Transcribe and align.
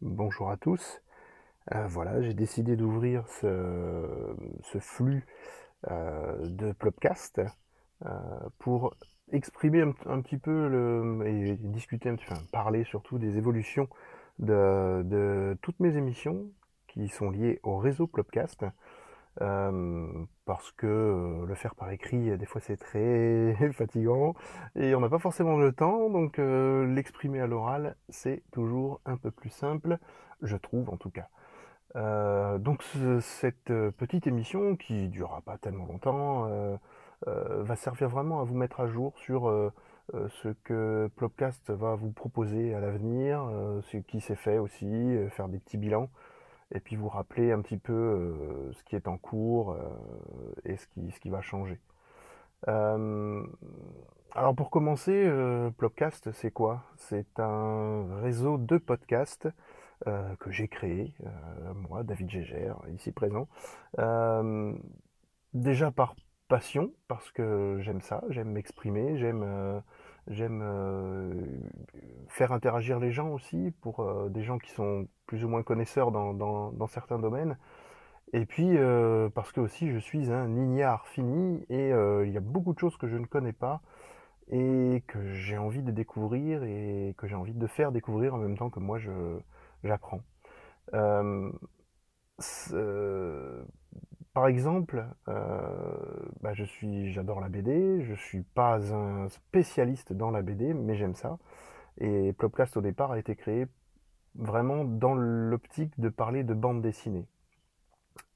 Bonjour 0.00 0.48
à 0.48 0.56
tous. 0.56 1.02
Euh, 1.74 1.88
voilà, 1.88 2.22
j'ai 2.22 2.32
décidé 2.32 2.76
d'ouvrir 2.76 3.26
ce, 3.26 4.32
flux 4.78 5.26
euh, 5.90 6.36
de 6.46 6.70
Plopcast 6.70 7.40
euh, 8.06 8.10
pour 8.60 8.94
exprimer 9.32 9.82
un, 9.82 10.20
petit 10.22 10.38
peu 10.38 11.26
et 11.26 11.56
discuter 11.56 12.12
enfin, 12.12 12.40
parler 12.52 12.84
surtout 12.84 13.18
des 13.18 13.38
évolutions 13.38 13.88
de, 14.38 15.02
de 15.04 15.58
toutes 15.62 15.80
mes 15.80 15.96
émissions 15.96 16.46
qui 16.86 17.08
sont 17.08 17.30
liées 17.30 17.58
au 17.64 17.76
réseau 17.78 18.06
Plopcast. 18.06 18.64
Euh, 20.48 20.54
parce 20.54 20.72
que 20.72 20.86
euh, 20.86 21.46
le 21.46 21.54
faire 21.54 21.74
par 21.74 21.90
écrit, 21.90 22.36
des 22.38 22.46
fois 22.46 22.60
c'est 22.60 22.76
très 22.76 23.54
fatigant 23.72 24.34
et 24.76 24.94
on 24.94 25.00
n'a 25.00 25.08
pas 25.08 25.18
forcément 25.18 25.56
le 25.58 25.72
temps, 25.72 26.10
donc 26.10 26.38
euh, 26.38 26.86
l'exprimer 26.86 27.40
à 27.40 27.46
l'oral, 27.46 27.96
c'est 28.08 28.42
toujours 28.52 29.00
un 29.06 29.16
peu 29.16 29.30
plus 29.30 29.50
simple, 29.50 29.98
je 30.42 30.56
trouve 30.56 30.88
en 30.90 30.96
tout 30.96 31.10
cas. 31.10 31.28
Euh, 31.96 32.58
donc 32.58 32.82
ce- 32.82 33.20
cette 33.20 33.70
euh, 33.70 33.90
petite 33.92 34.26
émission 34.26 34.76
qui 34.76 35.08
durera 35.08 35.40
pas 35.42 35.58
tellement 35.58 35.86
longtemps 35.86 36.46
euh, 36.48 36.76
euh, 37.28 37.62
va 37.64 37.76
servir 37.76 38.08
vraiment 38.08 38.40
à 38.40 38.44
vous 38.44 38.54
mettre 38.56 38.80
à 38.80 38.86
jour 38.88 39.14
sur 39.18 39.48
euh, 39.48 39.72
euh, 40.14 40.28
ce 40.42 40.48
que 40.64 41.10
Plopcast 41.16 41.70
va 41.70 41.94
vous 41.96 42.10
proposer 42.12 42.74
à 42.74 42.80
l'avenir, 42.80 43.42
euh, 43.50 43.80
ce 43.82 43.98
qui 43.98 44.20
s'est 44.20 44.36
fait 44.36 44.58
aussi, 44.58 44.86
euh, 44.86 45.28
faire 45.30 45.48
des 45.48 45.58
petits 45.58 45.78
bilans 45.78 46.10
et 46.72 46.80
puis 46.80 46.96
vous 46.96 47.08
rappeler 47.08 47.52
un 47.52 47.60
petit 47.62 47.78
peu 47.78 47.92
euh, 47.92 48.72
ce 48.72 48.82
qui 48.84 48.96
est 48.96 49.08
en 49.08 49.16
cours 49.16 49.72
euh, 49.72 49.78
et 50.64 50.76
ce 50.76 50.86
qui, 50.88 51.10
ce 51.10 51.20
qui 51.20 51.30
va 51.30 51.40
changer. 51.40 51.80
Euh, 52.68 53.42
alors 54.32 54.54
pour 54.54 54.70
commencer, 54.70 55.30
Plopcast, 55.78 56.32
c'est 56.32 56.50
quoi? 56.50 56.84
C'est 56.96 57.40
un 57.40 58.20
réseau 58.20 58.58
de 58.58 58.76
podcasts 58.78 59.48
que 60.04 60.50
j'ai 60.50 60.68
créé, 60.68 61.14
moi, 61.74 62.04
David 62.04 62.30
Gégère, 62.30 62.78
ici 62.94 63.10
présent. 63.10 63.48
Déjà 65.54 65.90
par 65.90 66.14
passion, 66.46 66.92
parce 67.08 67.32
que 67.32 67.78
j'aime 67.80 68.02
ça, 68.02 68.22
j'aime 68.28 68.50
m'exprimer, 68.52 69.18
j'aime 69.18 69.82
j'aime 70.30 70.62
euh, 70.62 71.32
faire 72.28 72.52
interagir 72.52 72.98
les 73.00 73.10
gens 73.10 73.30
aussi, 73.30 73.72
pour 73.80 74.00
euh, 74.00 74.28
des 74.28 74.42
gens 74.42 74.58
qui 74.58 74.70
sont 74.70 75.08
plus 75.26 75.44
ou 75.44 75.48
moins 75.48 75.62
connaisseurs 75.62 76.10
dans, 76.10 76.86
certains 76.88 77.18
domaines. 77.18 77.56
Et 78.32 78.44
puis 78.44 78.76
euh, 78.76 79.30
parce 79.30 79.52
que 79.52 79.60
aussi 79.60 79.90
je 79.90 79.98
suis 79.98 80.30
un 80.30 80.54
ignare 80.54 81.06
fini 81.06 81.64
et 81.70 81.88
il 81.88 82.30
y 82.30 82.36
a 82.36 82.40
beaucoup 82.40 82.74
de 82.74 82.78
choses 82.78 82.96
que 82.98 83.08
je 83.08 83.16
ne 83.16 83.24
connais 83.24 83.54
pas 83.54 83.80
et 84.50 85.02
que 85.06 85.32
j'ai 85.32 85.56
envie 85.56 85.82
de 85.82 85.90
découvrir 85.90 86.62
et 86.62 87.14
que 87.16 87.26
j'ai 87.26 87.34
envie 87.34 87.54
de 87.54 87.66
faire 87.66 87.90
découvrir 87.90 88.34
en 88.34 88.38
même 88.38 88.58
temps 88.58 88.68
que 88.68 88.80
moi 88.80 88.98
j'apprends. 89.82 90.20
Par 94.38 94.46
exemple, 94.46 95.04
euh, 95.26 95.42
bah, 96.42 96.54
je 96.54 96.62
suis, 96.62 97.12
j'adore 97.12 97.40
la 97.40 97.48
BD. 97.48 98.02
Je 98.04 98.14
suis 98.14 98.42
pas 98.42 98.94
un 98.94 99.28
spécialiste 99.28 100.12
dans 100.12 100.30
la 100.30 100.42
BD, 100.42 100.74
mais 100.74 100.94
j'aime 100.94 101.16
ça. 101.16 101.38
Et 101.98 102.32
Plopcast 102.34 102.76
au 102.76 102.80
départ 102.80 103.10
a 103.10 103.18
été 103.18 103.34
créé 103.34 103.66
vraiment 104.36 104.84
dans 104.84 105.14
l'optique 105.14 105.98
de 105.98 106.08
parler 106.08 106.44
de 106.44 106.54
bande 106.54 106.82
dessinée. 106.82 107.26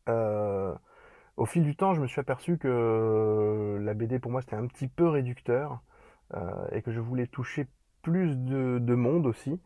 Euh, 0.09 0.75
au 1.37 1.47
fil 1.47 1.63
du 1.63 1.77
temps, 1.77 1.95
je 1.95 2.01
me 2.01 2.09
suis 2.09 2.21
aperçu 2.21 2.59
que 2.59 3.79
la 3.81 3.95
BD 3.95 4.19
pour 4.19 4.33
moi 4.33 4.41
c'était 4.43 4.57
un 4.57 4.67
petit 4.67 4.89
peu 4.89 5.07
réducteur 5.07 5.83
euh, 6.35 6.67
et 6.73 6.83
que 6.83 6.91
je 6.91 6.99
voulais 6.99 7.29
toucher 7.29 7.69
plus 8.03 8.37
de 8.37 8.95
monde 8.97 9.27
aussi. 9.27 9.61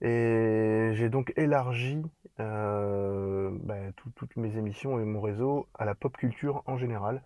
Et 0.00 0.92
j'ai 0.94 1.10
donc 1.10 1.34
élargi 1.36 2.02
euh, 2.40 3.50
tout- 3.96 4.10
toutes 4.14 4.36
mes 4.36 4.56
émissions 4.56 4.98
et 5.00 5.04
mon 5.04 5.20
réseau 5.20 5.68
à 5.74 5.84
la 5.84 5.94
pop 5.94 6.16
culture 6.16 6.62
en 6.66 6.76
général. 6.76 7.22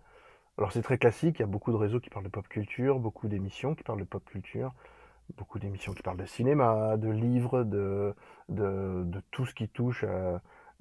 Alors 0.57 0.71
c'est 0.71 0.81
très 0.83 0.97
classique, 0.97 1.39
il 1.39 1.41
y 1.41 1.43
a 1.43 1.47
beaucoup 1.47 1.71
de 1.71 1.77
réseaux 1.77 1.99
qui 1.99 2.09
parlent 2.09 2.25
de 2.25 2.29
pop 2.29 2.47
culture, 2.47 2.99
beaucoup 2.99 3.27
d'émissions 3.27 3.75
qui 3.75 3.83
parlent 3.83 3.99
de 3.99 4.05
pop 4.05 4.23
culture, 4.25 4.73
beaucoup 5.37 5.59
d'émissions 5.59 5.93
qui 5.93 6.03
parlent 6.03 6.17
de 6.17 6.25
cinéma, 6.25 6.97
de 6.97 7.09
livres, 7.09 7.63
de, 7.63 8.13
tout 9.31 9.45
ce 9.45 9.53
qui 9.53 9.69
touche 9.69 10.05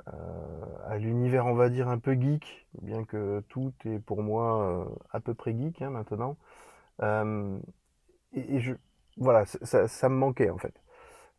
à, 0.06 0.98
l'univers, 0.98 1.46
on 1.46 1.54
va 1.54 1.68
dire, 1.68 1.88
un 1.88 1.98
peu 1.98 2.14
geek, 2.14 2.66
bien 2.82 3.04
que 3.04 3.42
tout 3.48 3.72
est 3.84 3.98
pour 3.98 4.22
moi 4.22 4.62
euh, 4.64 4.84
à 5.12 5.20
peu 5.20 5.34
près 5.34 5.56
geek 5.56 5.82
hein, 5.82 5.90
maintenant. 5.90 6.36
Euh, 7.02 7.58
et, 8.34 8.60
voilà, 9.16 9.44
ça 9.46 10.08
me 10.08 10.16
manquait 10.16 10.50
en 10.50 10.58
fait. 10.58 10.74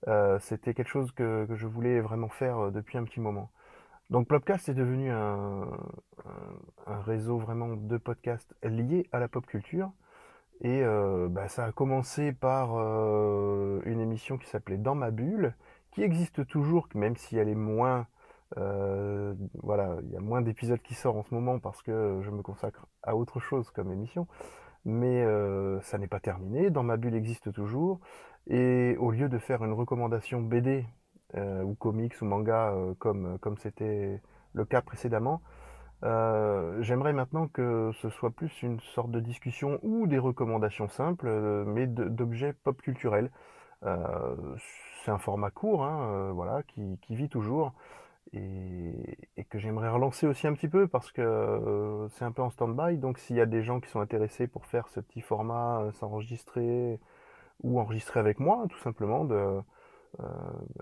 Euh, 0.07 0.39
c'était 0.39 0.73
quelque 0.73 0.89
chose 0.89 1.11
que, 1.11 1.47
je 1.53 1.67
voulais 1.67 1.99
vraiment 2.01 2.29
faire 2.29 2.57
euh, 2.57 2.71
depuis 2.71 2.97
un 2.97 3.03
petit 3.03 3.19
moment. 3.19 3.51
Donc 4.09 4.27
Plopcast 4.27 4.67
est 4.69 4.73
devenu 4.73 5.09
un, 5.09 5.67
réseau 7.05 7.37
vraiment 7.37 7.75
de 7.75 7.97
podcasts 7.97 8.53
liés 8.63 9.07
à 9.11 9.19
la 9.19 9.27
pop 9.27 9.45
culture. 9.45 9.91
Et 10.61 10.83
euh, 10.83 11.27
bah, 11.29 11.47
ça 11.47 11.65
a 11.65 11.71
commencé 11.71 12.33
par 12.33 12.75
une 13.85 13.99
émission 13.99 14.37
qui 14.37 14.47
s'appelait 14.47 14.77
Dans 14.77 14.95
ma 14.95 15.11
bulle, 15.11 15.55
qui 15.91 16.03
existe 16.03 16.45
toujours, 16.47 16.87
même 16.93 17.15
si 17.15 17.37
elle 17.37 17.49
est 17.49 17.55
moins... 17.55 18.07
voilà, 18.55 19.97
il 20.03 20.09
y 20.11 20.17
a 20.17 20.19
moins 20.19 20.41
d'épisodes 20.41 20.81
qui 20.81 20.93
sortent 20.93 21.17
en 21.17 21.23
ce 21.23 21.33
moment 21.33 21.59
parce 21.59 21.81
que 21.81 22.19
je 22.21 22.31
me 22.31 22.41
consacre 22.41 22.85
à 23.03 23.15
autre 23.15 23.39
chose 23.39 23.69
comme 23.71 23.91
émission 23.91 24.27
mais 24.83 25.25
ça 25.81 25.97
n'est 25.97 26.07
pas 26.07 26.19
terminé. 26.19 26.69
Dans 26.69 26.83
ma 26.83 26.97
bulle 26.97 27.15
existe 27.15 27.53
toujours. 27.53 27.99
Et 28.47 28.95
au 28.99 29.11
lieu 29.11 29.29
de 29.29 29.37
faire 29.37 29.63
une 29.63 29.73
recommandation 29.73 30.41
BD 30.41 30.85
euh, 31.35 31.63
ou 31.63 31.75
comics 31.75 32.19
ou 32.21 32.25
manga 32.25 32.71
euh, 32.73 32.93
comme 32.99 33.37
comme 33.39 33.57
c'était 33.57 34.21
le 34.53 34.65
cas 34.65 34.81
précédemment, 34.81 35.41
euh, 36.03 36.81
j'aimerais 36.81 37.13
maintenant 37.13 37.47
que 37.47 37.91
ce 38.01 38.09
soit 38.09 38.31
plus 38.31 38.63
une 38.63 38.79
sorte 38.79 39.11
de 39.11 39.19
discussion 39.19 39.79
ou 39.83 40.07
des 40.07 40.17
recommandations 40.17 40.87
simples, 40.89 41.27
euh, 41.27 41.63
mais 41.65 41.87
d'objets 41.87 42.53
pop 42.53 42.81
culturels. 42.81 43.31
Euh, 43.83 44.35
c'est 45.03 45.11
un 45.11 45.17
format 45.17 45.51
court, 45.51 45.83
hein, 45.83 46.29
euh, 46.29 46.31
voilà, 46.31 46.63
qui, 46.63 46.97
vit 47.09 47.29
toujours 47.29 47.73
et, 48.33 49.17
que 49.49 49.59
j'aimerais 49.59 49.89
relancer 49.89 50.27
aussi 50.27 50.47
un 50.47 50.53
petit 50.53 50.67
peu 50.69 50.87
parce 50.87 51.11
que 51.11 51.21
euh, 51.21 52.07
c'est 52.09 52.25
un 52.25 52.31
peu 52.31 52.41
en 52.41 52.49
stand-by. 52.49 52.97
Donc 52.97 53.17
s'il 53.19 53.35
y 53.35 53.41
a 53.41 53.45
des 53.45 53.63
gens 53.63 53.79
qui 53.79 53.89
sont 53.89 53.99
intéressés 54.01 54.47
pour 54.47 54.65
faire 54.65 54.87
ce 54.89 54.99
petit 54.99 55.21
format, 55.21 55.81
euh, 55.81 55.91
s'enregistrer 55.93 56.99
ou 57.63 57.79
enregistrer 57.79 58.19
avec 58.19 58.39
moi, 58.39 58.65
tout 58.69 58.79
simplement, 58.79 59.25
de, 59.25 59.61
euh, 60.19 60.25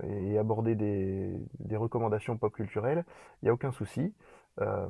et 0.04 0.38
aborder 0.40 0.76
des, 0.76 1.78
recommandations 1.78 2.38
pop 2.38 2.54
culturelles, 2.54 3.06
il 3.42 3.46
n'y 3.46 3.50
a 3.50 3.54
aucun 3.54 3.72
souci. 3.72 4.14
Euh, 4.60 4.88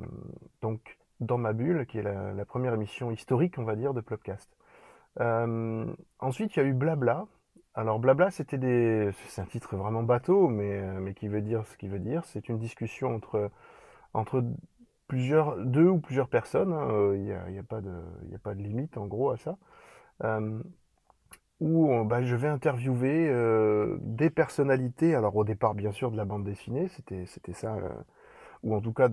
donc 0.62 0.98
dans 1.20 1.38
ma 1.38 1.52
bulle, 1.52 1.86
qui 1.86 1.98
est 1.98 2.02
la, 2.02 2.44
première 2.46 2.74
émission 2.74 3.10
historique, 3.10 3.58
on 3.58 3.64
va 3.64 3.76
dire, 3.76 3.92
de 3.92 4.00
Plopcast. 4.00 4.50
Euh, 5.20 5.86
ensuite, 6.18 6.56
il 6.56 6.60
y 6.60 6.62
a 6.62 6.66
eu 6.66 6.72
Blabla. 6.72 7.26
Alors 7.74 7.98
Blabla, 7.98 8.30
c'était 8.30 8.58
des, 8.58 9.10
c'est 9.28 9.42
un 9.42 9.44
titre 9.44 9.76
vraiment 9.76 10.02
bateau, 10.02 10.48
mais, 10.48 10.80
mais 11.00 11.14
qui 11.14 11.28
veut 11.28 11.42
dire 11.42 11.66
ce 11.66 11.76
qu'il 11.76 11.90
veut 11.90 11.98
dire. 12.00 12.24
C'est 12.24 12.48
une 12.48 12.58
discussion 12.58 13.14
entre, 13.14 13.50
entre 14.14 14.42
plusieurs, 15.06 15.58
deux 15.58 15.86
ou 15.88 15.98
plusieurs 16.00 16.28
personnes. 16.28 16.72
hein. 16.72 17.12
Il 17.14 17.22
n'y 17.22 17.28
y 17.28 17.58
a 17.58 17.60
a 17.60 18.38
pas 18.42 18.54
de 18.54 18.62
limite 18.62 18.96
en 18.96 19.06
gros 19.06 19.30
à 19.30 19.36
ça. 19.36 19.58
Euh, 21.62 21.64
où 21.64 21.90
on- 21.92 22.04
bah, 22.04 22.22
je 22.22 22.34
vais 22.36 22.48
interviewer 22.48 23.28
euh, 23.28 23.96
des 24.02 24.30
personnalités. 24.30 25.14
Alors 25.14 25.36
au 25.36 25.44
départ, 25.44 25.74
bien 25.74 25.92
sûr, 25.92 26.10
de 26.10 26.16
la 26.16 26.24
bande 26.24 26.44
dessinée, 26.44 26.88
c'était, 26.88 27.26
ça, 27.54 27.74
euh, 27.76 27.88
ou 28.64 28.74
en 28.74 28.80
tout 28.80 28.92
cas 28.92 29.08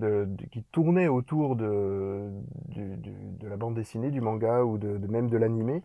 qui 0.52 0.64
tournait 0.72 1.08
autour 1.08 1.56
de, 1.56 2.30
de 2.76 3.48
la 3.48 3.56
bande 3.56 3.74
dessinée, 3.74 4.10
du 4.10 4.20
manga 4.20 4.62
ou 4.64 4.78
de, 4.78 4.98
même 5.08 5.28
de 5.30 5.36
l'animé. 5.36 5.82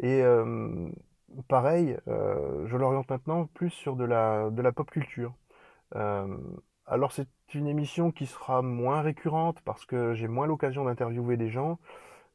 Et 0.00 0.22
euh, 0.22 0.88
pareil, 1.48 1.96
euh, 2.08 2.66
je 2.66 2.76
l'oriente 2.76 3.10
maintenant 3.10 3.46
plus 3.54 3.70
sur 3.70 3.96
de 3.96 4.04
la, 4.04 4.50
de 4.50 4.62
la 4.62 4.72
pop 4.72 4.90
culture. 4.90 5.34
Euh, 5.96 6.36
alors 6.86 7.12
c'est 7.12 7.28
une 7.54 7.68
émission 7.68 8.10
qui 8.12 8.26
sera 8.26 8.62
moins 8.62 9.02
récurrente 9.02 9.60
parce 9.64 9.84
que 9.86 10.14
j'ai 10.14 10.28
moins 10.28 10.46
l'occasion 10.46 10.84
d'interviewer 10.84 11.36
des 11.36 11.50
gens. 11.50 11.78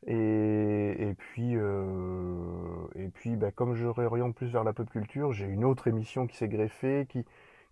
Et, 0.07 1.13
puis, 1.17 1.55
euh, 1.55 2.87
et 2.95 3.09
puis 3.09 3.35
bah, 3.35 3.51
comme 3.51 3.75
je 3.75 3.85
réoriente 3.85 4.35
plus 4.35 4.47
vers 4.47 4.63
la 4.63 4.73
pop 4.73 4.89
culture, 4.89 5.33
j'ai 5.33 5.45
une 5.45 5.65
autre 5.65 5.87
émission 5.87 6.27
qui 6.27 6.37
s'est 6.37 6.47
greffée, 6.47 7.05
qui, 7.09 7.25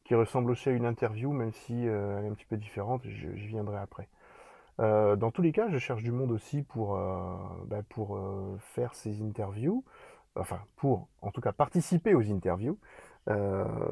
qui 0.04 0.16
ressemble 0.16 0.52
aussi 0.52 0.70
à 0.70 0.74
une 0.74 0.86
interview, 0.86 1.32
même 1.32 1.54
si 1.54 1.88
euh, 1.88 2.20
elle 2.20 2.26
est 2.26 2.30
un 2.30 2.34
petit 2.34 2.46
peu 2.46 2.58
différente, 2.58 3.04
j'y 3.06 3.48
viendrai 3.48 3.78
après. 3.78 4.10
Euh, 4.80 5.16
dans 5.16 5.32
tous 5.32 5.42
les 5.42 5.52
cas, 5.52 5.70
je 5.70 5.78
cherche 5.78 6.04
du 6.04 6.12
monde 6.12 6.32
aussi 6.32 6.62
pour, 6.64 6.98
bah, 7.66 7.82
pour 7.90 8.20
faire 8.60 8.94
ces 8.94 9.22
interviews, 9.22 9.84
enfin 10.36 10.60
pour 10.76 11.08
en 11.22 11.32
tout 11.32 11.42
cas 11.42 11.54
participer 11.54 12.14
aux 12.14 12.30
interviews. 12.32 12.78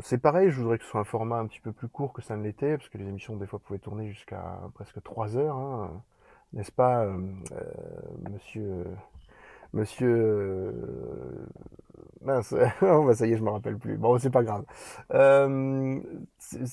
C'est 0.02 0.20
pareil, 0.20 0.50
je 0.52 0.62
voudrais 0.62 0.78
que 0.78 0.84
ce 0.84 0.90
soit 0.90 1.02
un 1.02 1.06
format 1.06 1.38
un 1.38 1.48
petit 1.48 1.60
peu 1.60 1.72
plus 1.72 1.88
court 1.88 2.14
que 2.14 2.22
ça 2.22 2.38
ne 2.38 2.44
l'était, 2.44 2.78
parce 2.78 2.90
que 2.90 2.98
les 2.98 3.08
émissions 3.08 3.36
des 3.38 3.48
fois 3.48 3.60
pouvaient 3.60 3.80
tourner 3.80 4.08
jusqu'à 4.10 4.62
presque 4.74 5.02
3 5.02 5.38
heures, 5.38 5.58
hein, 5.58 6.04
n'est-ce 6.56 6.72
pas, 6.72 7.04
euh, 7.04 7.18
monsieur, 8.32 8.86
monsieur, 9.74 10.16
euh, 10.16 11.46
mince, 12.22 12.56
oh, 12.82 13.04
bah, 13.06 13.14
ça 13.14 13.28
y 13.28 13.34
est, 13.34 13.38
je 13.38 13.44
me 13.44 13.52
rappelle 13.52 13.78
plus. 13.78 13.98
Bon, 13.98 14.18
c'est 14.18 14.30
pas 14.30 14.44
grave. 14.44 14.66
Euh, 15.14 16.02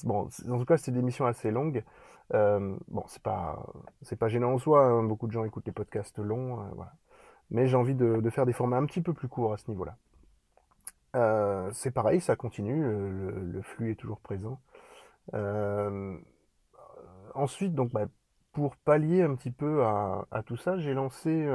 bon, 0.05 0.29
en 0.50 0.58
tout 0.58 0.64
cas, 0.64 0.79
c'est 0.79 0.93
des 0.93 1.00
émissions 1.00 1.26
assez 1.26 1.50
longues. 1.50 1.84
Bon, 2.32 3.05
c'est 3.08 3.23
pas, 3.23 3.67
c'est 4.02 4.17
pas 4.17 4.29
gênant 4.29 4.52
en 4.55 4.58
soi. 4.58 4.84
Hein. 4.84 5.02
Beaucoup 5.02 5.26
de 5.26 5.32
gens 5.32 5.44
écoutent 5.44 5.67
les 5.67 5.73
podcasts 5.73 6.19
longs, 6.19 6.56
voilà. 6.75 6.93
Mais 7.50 7.67
j'ai 7.67 7.76
envie 7.76 7.94
de, 7.94 8.31
faire 8.31 8.46
des 8.46 8.55
formats 8.55 8.79
un 8.79 8.87
petit 8.87 9.02
peu 9.02 9.12
plus 9.12 9.29
courts 9.29 9.52
à 9.52 9.58
ce 9.58 9.70
niveau-là. 9.70 9.96
c'est 11.73 11.90
pareil, 11.90 12.20
ça 12.20 12.37
continue. 12.37 12.82
Le, 12.82 13.61
flux 13.62 13.90
est 13.90 13.96
toujours 13.96 14.20
présent. 14.20 14.61
ensuite, 17.34 17.75
donc, 17.75 17.93
bah, 17.93 18.06
pour 18.53 18.77
pallier 18.77 19.23
un 19.23 19.35
petit 19.35 19.51
peu 19.51 19.85
à, 19.85 20.43
tout 20.47 20.57
ça, 20.57 20.79
j'ai 20.79 20.95
lancé 20.95 21.47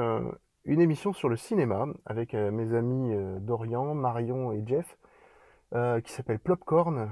une 0.68 0.82
émission 0.82 1.14
sur 1.14 1.30
le 1.30 1.36
cinéma 1.36 1.86
avec 2.04 2.34
euh, 2.34 2.50
mes 2.50 2.74
amis 2.74 3.14
euh, 3.14 3.38
Dorian, 3.40 3.94
Marion 3.94 4.52
et 4.52 4.62
Jeff, 4.66 4.98
euh, 5.74 6.00
qui 6.02 6.12
s'appelle 6.12 6.38
Plopcorn, 6.38 7.10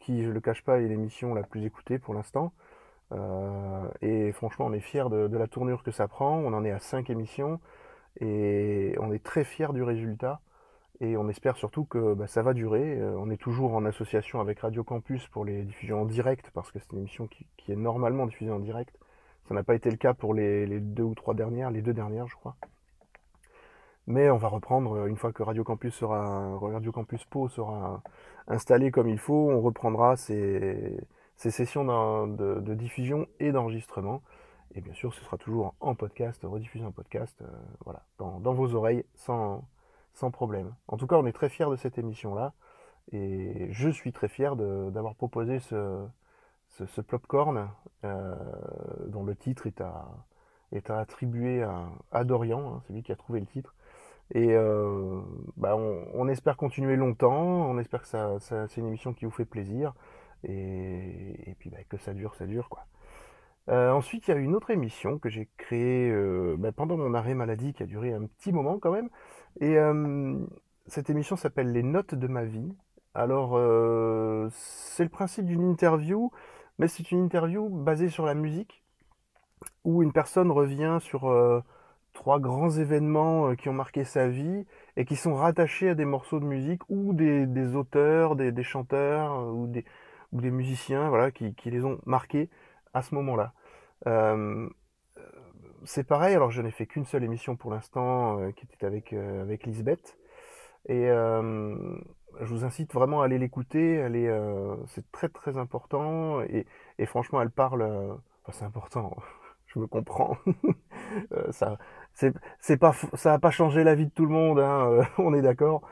qui, 0.00 0.22
je 0.22 0.30
le 0.30 0.40
cache 0.40 0.62
pas, 0.62 0.80
est 0.80 0.86
l'émission 0.86 1.34
la 1.34 1.42
plus 1.42 1.64
écoutée 1.64 1.98
pour 1.98 2.14
l'instant. 2.14 2.52
et 4.02 4.32
franchement, 4.32 4.66
on 4.66 4.72
est 4.72 4.80
fiers 4.80 5.08
de, 5.10 5.36
la 5.36 5.46
tournure 5.48 5.82
que 5.82 5.90
ça 5.90 6.08
prend. 6.08 6.36
On 6.38 6.52
en 6.52 6.64
est 6.64 6.70
à 6.70 6.78
5 6.78 7.10
émissions 7.10 7.60
et 8.20 8.96
on 9.00 9.12
est 9.12 9.24
très 9.24 9.44
fiers 9.44 9.72
du 9.72 9.82
résultat. 9.82 10.40
Et 11.00 11.16
on 11.16 11.28
espère 11.28 11.56
surtout 11.56 11.84
que 11.84 12.14
bah, 12.14 12.26
ça 12.26 12.42
va 12.42 12.54
durer. 12.54 13.02
on 13.16 13.30
est 13.30 13.36
toujours 13.36 13.74
en 13.74 13.84
association 13.84 14.40
avec 14.40 14.60
Radio 14.60 14.84
Campus 14.84 15.26
pour 15.28 15.44
les 15.44 15.64
diffusions 15.64 16.02
en 16.02 16.04
direct, 16.04 16.50
parce 16.54 16.70
que 16.70 16.78
c'est 16.78 16.92
une 16.92 16.98
émission 17.00 17.26
qui, 17.26 17.72
est 17.72 17.76
normalement 17.76 18.26
diffusée 18.26 18.52
en 18.52 18.60
direct. 18.60 18.96
Ça 19.48 19.54
n'a 19.54 19.62
pas 19.62 19.74
été 19.74 19.90
le 19.90 19.96
cas 19.96 20.14
pour 20.14 20.34
les, 20.34 20.80
deux 20.80 21.02
ou 21.02 21.14
trois 21.14 21.34
dernières, 21.34 21.70
les 21.70 21.82
deux 21.82 21.92
dernières, 21.92 22.28
je 22.28 22.36
crois. 22.36 22.56
Mais 24.06 24.30
on 24.30 24.36
va 24.36 24.48
reprendre 24.48 24.92
euh, 24.92 25.06
une 25.06 25.16
fois 25.16 25.32
que 25.32 25.42
Radio 25.42 25.64
Campus 25.64 25.94
sera, 25.94 26.58
Radio 26.58 26.92
Campus 26.92 27.24
Po 27.24 27.48
sera 27.48 28.02
installé 28.48 28.90
comme 28.90 29.08
il 29.08 29.18
faut. 29.18 29.50
On 29.50 29.60
reprendra 29.60 30.16
ces, 30.16 30.98
sessions 31.36 32.26
de, 32.26 32.74
diffusion 32.74 33.26
et 33.40 33.52
d'enregistrement. 33.52 34.22
Et 34.74 34.80
bien 34.80 34.92
sûr, 34.92 35.14
ce 35.14 35.24
sera 35.24 35.38
toujours 35.38 35.74
en 35.80 35.94
podcast, 35.94 36.40
rediffusé 36.44 36.84
en 36.84 36.90
podcast, 36.90 37.40
euh, 37.42 37.46
voilà, 37.84 38.02
dans, 38.18 38.54
vos 38.54 38.74
oreilles, 38.74 39.04
sans, 39.14 39.64
sans 40.14 40.30
problème. 40.30 40.74
En 40.88 40.96
tout 40.96 41.06
cas, 41.06 41.16
on 41.16 41.26
est 41.26 41.32
très 41.32 41.48
fiers 41.48 41.68
de 41.70 41.76
cette 41.76 41.98
émission-là. 41.98 42.54
Et 43.12 43.68
je 43.70 43.90
suis 43.90 44.12
très 44.12 44.28
fier 44.28 44.56
d'avoir 44.56 45.14
proposé 45.14 45.58
ce, 45.58 46.06
ce, 46.68 47.00
popcorn 47.00 47.68
euh, 48.04 48.34
dont 49.08 49.24
le 49.24 49.36
titre 49.36 49.66
est 49.66 49.80
à, 49.80 50.08
est 50.72 50.90
à 50.90 50.98
attribuer 50.98 51.62
à, 52.12 52.24
Dorian, 52.24 52.76
hein, 52.76 52.82
c'est 52.86 53.02
qui 53.02 53.12
a 53.12 53.16
trouvé 53.16 53.40
le 53.40 53.46
titre. 53.46 53.74
Et 54.32 54.54
euh, 54.54 55.20
bah, 55.56 55.76
on, 55.76 56.28
espère 56.28 56.56
continuer 56.56 56.96
longtemps, 56.96 57.68
on 57.68 57.78
espère 57.78 58.02
que 58.02 58.08
ça, 58.08 58.38
c'est 58.40 58.78
une 58.78 58.86
émission 58.86 59.12
qui 59.12 59.26
vous 59.26 59.30
fait 59.30 59.44
plaisir, 59.44 59.92
et, 60.44 61.54
puis 61.58 61.68
bah, 61.68 61.78
que 61.88 61.98
ça 61.98 62.14
dure, 62.14 62.34
ça 62.34 62.46
dure 62.46 62.68
quoi. 62.70 62.86
Euh, 63.70 63.90
ensuite, 63.92 64.28
il 64.28 64.30
y 64.30 64.34
a 64.34 64.36
une 64.36 64.54
autre 64.54 64.70
émission 64.70 65.18
que 65.18 65.28
j'ai 65.28 65.48
créée 65.56 66.12
bah, 66.56 66.72
pendant 66.72 66.96
mon 66.96 67.14
arrêt 67.14 67.34
maladie 67.34 67.74
qui 67.74 67.82
a 67.82 67.86
duré 67.86 68.12
un 68.12 68.26
petit 68.26 68.52
moment 68.52 68.78
quand 68.78 68.92
même. 68.92 69.10
Et 69.60 69.76
cette 70.86 71.10
émission 71.10 71.36
s'appelle 71.36 71.72
Les 71.72 71.82
notes 71.82 72.14
de 72.14 72.26
ma 72.26 72.44
vie. 72.44 72.72
Alors, 73.14 73.58
c'est 74.50 75.04
le 75.04 75.10
principe 75.10 75.46
d'une 75.46 75.64
interview 75.70 76.30
mais 76.78 76.88
c'est 76.88 77.10
une 77.12 77.24
interview 77.24 77.68
basée 77.68 78.08
sur 78.08 78.26
la 78.26 78.34
musique, 78.34 78.82
où 79.84 80.02
une 80.02 80.12
personne 80.12 80.50
revient 80.50 80.98
sur 81.00 81.30
euh, 81.30 81.62
trois 82.12 82.40
grands 82.40 82.70
événements 82.70 83.50
euh, 83.50 83.54
qui 83.54 83.68
ont 83.68 83.72
marqué 83.72 84.04
sa 84.04 84.28
vie 84.28 84.66
et 84.96 85.04
qui 85.04 85.16
sont 85.16 85.34
rattachés 85.34 85.90
à 85.90 85.94
des 85.94 86.04
morceaux 86.04 86.40
de 86.40 86.44
musique 86.44 86.82
ou 86.88 87.14
des, 87.14 87.76
auteurs, 87.76 88.36
des, 88.36 88.62
chanteurs 88.62 89.34
euh, 89.34 89.50
ou, 89.52 89.66
des, 89.66 89.84
ou 90.32 90.40
des 90.40 90.50
musiciens 90.50 91.08
voilà, 91.08 91.30
qui, 91.30 91.54
les 91.66 91.84
ont 91.84 92.00
marqués 92.06 92.50
à 92.92 93.02
ce 93.02 93.14
moment-là. 93.14 93.52
C'est 95.84 96.04
pareil, 96.04 96.34
alors 96.34 96.50
je 96.50 96.62
n'ai 96.62 96.70
fait 96.70 96.86
qu'une 96.86 97.04
seule 97.04 97.24
émission 97.24 97.56
pour 97.56 97.70
l'instant 97.70 98.38
qui 98.56 98.66
était 98.72 98.86
avec, 98.86 99.12
avec 99.12 99.64
Lisbeth. 99.66 100.18
Et 100.88 101.08
je 102.40 102.46
vous 102.46 102.64
incite 102.64 102.92
vraiment 102.92 103.22
à 103.22 103.26
aller 103.26 103.38
l'écouter. 103.38 103.98
Euh, 104.02 104.76
c'est 104.88 105.10
très 105.12 105.28
très 105.28 105.56
important 105.56 106.40
et, 106.42 106.66
franchement, 107.06 107.40
elle 107.42 107.50
parle. 107.50 107.82
Euh, 107.82 108.14
c'est 108.52 108.64
important. 108.64 109.16
je 109.66 109.78
me 109.78 109.86
comprends. 109.86 110.36
euh, 111.32 111.52
ça, 111.52 111.78
ça 112.12 113.30
va 113.30 113.38
pas 113.38 113.50
changer 113.50 113.84
la 113.84 113.94
vie 113.94 114.06
de 114.06 114.10
tout 114.10 114.24
le 114.26 114.32
monde. 114.32 114.58
Hein, 114.58 114.90
euh, 114.90 115.04
on 115.18 115.34
est 115.34 115.42
d'accord. 115.42 115.82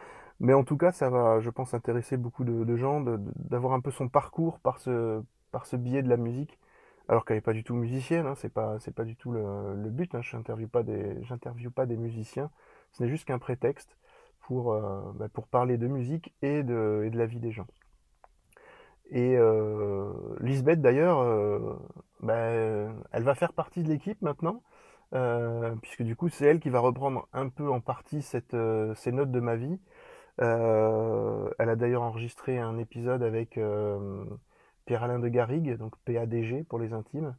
Mais 0.41 0.55
en 0.55 0.65
tout 0.65 0.77
cas, 0.77 0.93
ça 0.93 1.09
va, 1.11 1.41
je 1.41 1.50
pense, 1.50 1.75
intéresser 1.75 2.17
beaucoup 2.17 2.44
de, 2.44 2.65
de 2.65 2.77
gens 2.77 3.00
d'avoir 3.00 3.75
un 3.75 3.81
peu 3.81 3.93
son 3.93 4.09
parcours 4.09 4.59
par 4.61 4.81
ce, 4.81 5.23
par 5.53 5.67
ce 5.67 5.77
biais 5.77 6.03
de 6.03 6.09
la 6.09 6.17
musique. 6.17 6.59
Alors 7.08 7.25
qu'elle 7.25 7.37
n'est 7.37 7.43
pas 7.43 7.52
du 7.52 7.64
tout 7.64 7.75
musicienne. 7.75 8.26
Hein, 8.26 8.34
c'est 8.37 8.52
pas, 8.52 8.78
du 9.04 9.16
tout 9.16 9.32
le, 9.32 9.90
but. 9.90 10.14
Hein, 10.14 10.22
je 10.22 10.37
n'interviewe 10.37 10.69
pas 10.69 10.82
des, 10.82 11.22
j'interviewe 11.22 11.70
des 11.87 11.96
musiciens. 11.96 12.50
Ce 12.93 13.02
n'est 13.02 13.08
juste 13.08 13.26
qu'un 13.26 13.38
prétexte 13.38 13.96
pour, 14.43 14.72
euh, 14.72 15.00
bah, 15.14 15.28
parler 15.50 15.78
de 15.78 15.87
musique 15.87 16.34
et 16.43 16.62
de, 16.62 17.10
la 17.12 17.26
vie 17.26 17.40
des 17.40 17.52
gens. 17.52 17.66
Et 19.10 19.37
euh, 19.37 20.12
Lisbeth 20.40 20.81
d'ailleurs, 20.81 21.20
euh, 21.20 21.76
bah, 22.20 22.34
elle 22.34 23.22
va 23.22 23.34
faire 23.34 23.52
partie 23.52 23.82
de 23.82 23.88
l'équipe 23.88 24.20
maintenant, 24.22 24.62
puisque 25.82 26.02
du 26.02 26.16
coup 26.16 26.28
c'est 26.28 26.46
elle 26.46 26.60
qui 26.60 26.70
va 26.70 26.81
reprendre 26.81 27.28
un 27.32 27.48
peu 27.48 27.70
en 27.70 27.81
partie 27.81 28.22
ces 28.22 29.12
notes 29.12 29.31
de 29.31 29.40
ma 29.40 29.56
vie. 29.56 29.78
elle 30.38 31.69
a 31.69 31.76
d'ailleurs 31.76 32.02
enregistré 32.02 32.58
un 32.58 32.78
épisode 32.78 33.22
avec 33.22 33.58
Pierre-Alain 34.87 35.19
de 35.19 35.29
Garrigue, 35.29 35.76
donc 35.76 35.96
PADG 36.05 36.64
pour 36.69 36.79
les 36.79 36.93
intimes, 36.93 37.34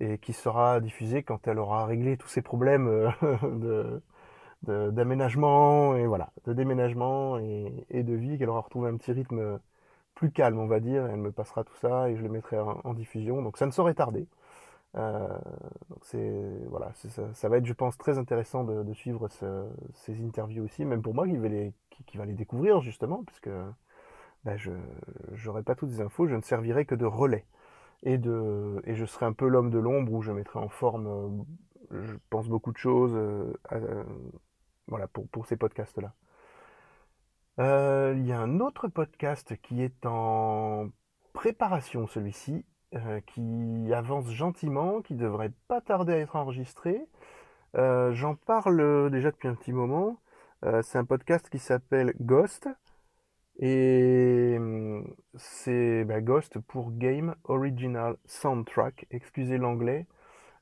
et 0.00 0.18
qui 0.18 0.32
sera 0.32 0.80
diffusé 0.80 1.22
quand 1.22 1.46
elle 1.48 1.58
aura 1.58 1.86
réglé 1.86 2.16
tous 2.16 2.28
ses 2.28 2.42
problèmes 2.42 3.12
de, 3.42 4.02
d'aménagement 4.66 5.96
et 5.96 6.06
voilà, 6.06 6.32
de 6.44 6.52
déménagement 6.52 7.38
et, 7.38 8.02
de 8.02 8.14
vie, 8.14 8.38
qu'elle 8.38 8.48
aura 8.48 8.60
retrouvé 8.60 8.90
un 8.90 8.96
petit 8.96 9.12
rythme 9.12 9.58
plus 10.14 10.30
calme, 10.30 10.58
on 10.58 10.66
va 10.66 10.80
dire. 10.80 11.06
Elle 11.06 11.18
me 11.18 11.32
passera 11.32 11.64
tout 11.64 11.76
ça 11.76 12.10
et 12.10 12.16
je 12.16 12.22
le 12.22 12.28
mettrai 12.28 12.58
en, 12.58 12.94
diffusion. 12.94 13.42
Donc 13.42 13.58
ça 13.58 13.66
ne 13.66 13.70
saurait 13.70 13.94
tarder. 13.94 14.26
Euh, 14.96 15.28
donc 15.90 15.98
c'est 16.02 16.42
voilà, 16.68 16.92
ça, 16.94 17.32
ça, 17.34 17.48
va 17.48 17.58
être, 17.58 17.66
je 17.66 17.72
pense, 17.74 17.98
très 17.98 18.18
intéressant 18.18 18.64
de, 18.64 18.92
suivre 18.94 19.28
ces 19.28 20.24
interviews 20.24 20.64
aussi, 20.64 20.84
même 20.84 21.02
pour 21.02 21.14
moi 21.14 21.26
qui 21.28 21.36
va 21.36 21.48
les, 21.48 21.72
qui, 22.06 22.16
va 22.16 22.24
les 22.24 22.34
découvrir 22.34 22.80
justement, 22.80 23.22
puisque 23.24 23.50
ben, 24.46 24.56
je 24.56 24.70
n'aurai 25.44 25.62
pas 25.62 25.74
toutes 25.74 25.90
les 25.90 26.00
infos, 26.00 26.26
je 26.26 26.34
ne 26.34 26.40
servirai 26.40 26.86
que 26.86 26.94
de 26.94 27.04
relais 27.04 27.44
et 28.02 28.16
de 28.18 28.80
et 28.84 28.94
je 28.94 29.04
serai 29.04 29.26
un 29.26 29.32
peu 29.34 29.48
l'homme 29.48 29.70
de 29.70 29.78
l'ombre 29.78 30.12
où 30.12 30.22
je 30.22 30.32
mettrai 30.32 30.58
en 30.58 30.68
forme, 30.68 31.44
je 31.90 32.14
pense 32.30 32.48
beaucoup 32.48 32.72
de 32.72 32.78
choses. 32.78 33.14
Euh, 33.14 34.04
voilà, 34.88 35.08
pour, 35.08 35.28
pour 35.28 35.46
ces 35.46 35.56
podcasts-là. 35.56 36.14
Euh, 37.58 38.14
il 38.16 38.26
y 38.26 38.32
a 38.32 38.40
un 38.40 38.60
autre 38.60 38.88
podcast 38.88 39.56
qui 39.62 39.82
est 39.82 40.04
en 40.04 40.88
préparation, 41.32 42.06
celui-ci, 42.06 42.64
euh, 42.94 43.20
qui 43.26 43.92
avance 43.92 44.30
gentiment, 44.30 45.00
qui 45.02 45.14
devrait 45.14 45.52
pas 45.68 45.80
tarder 45.80 46.12
à 46.14 46.18
être 46.18 46.36
enregistré. 46.36 47.00
Euh, 47.76 48.12
j'en 48.12 48.34
parle 48.34 49.10
déjà 49.10 49.30
depuis 49.30 49.48
un 49.48 49.54
petit 49.54 49.72
moment. 49.72 50.20
c'est 50.82 50.98
un 50.98 51.04
podcast 51.04 51.48
qui 51.48 51.58
s'appelle 51.58 52.14
Ghost. 52.20 52.68
Et 53.58 54.58
c'est 55.34 56.04
bah, 56.04 56.20
Ghost 56.20 56.58
pour 56.58 56.92
Game 56.92 57.34
Original 57.44 58.16
Soundtrack. 58.26 59.06
Excusez 59.10 59.58
l'anglais. 59.58 60.06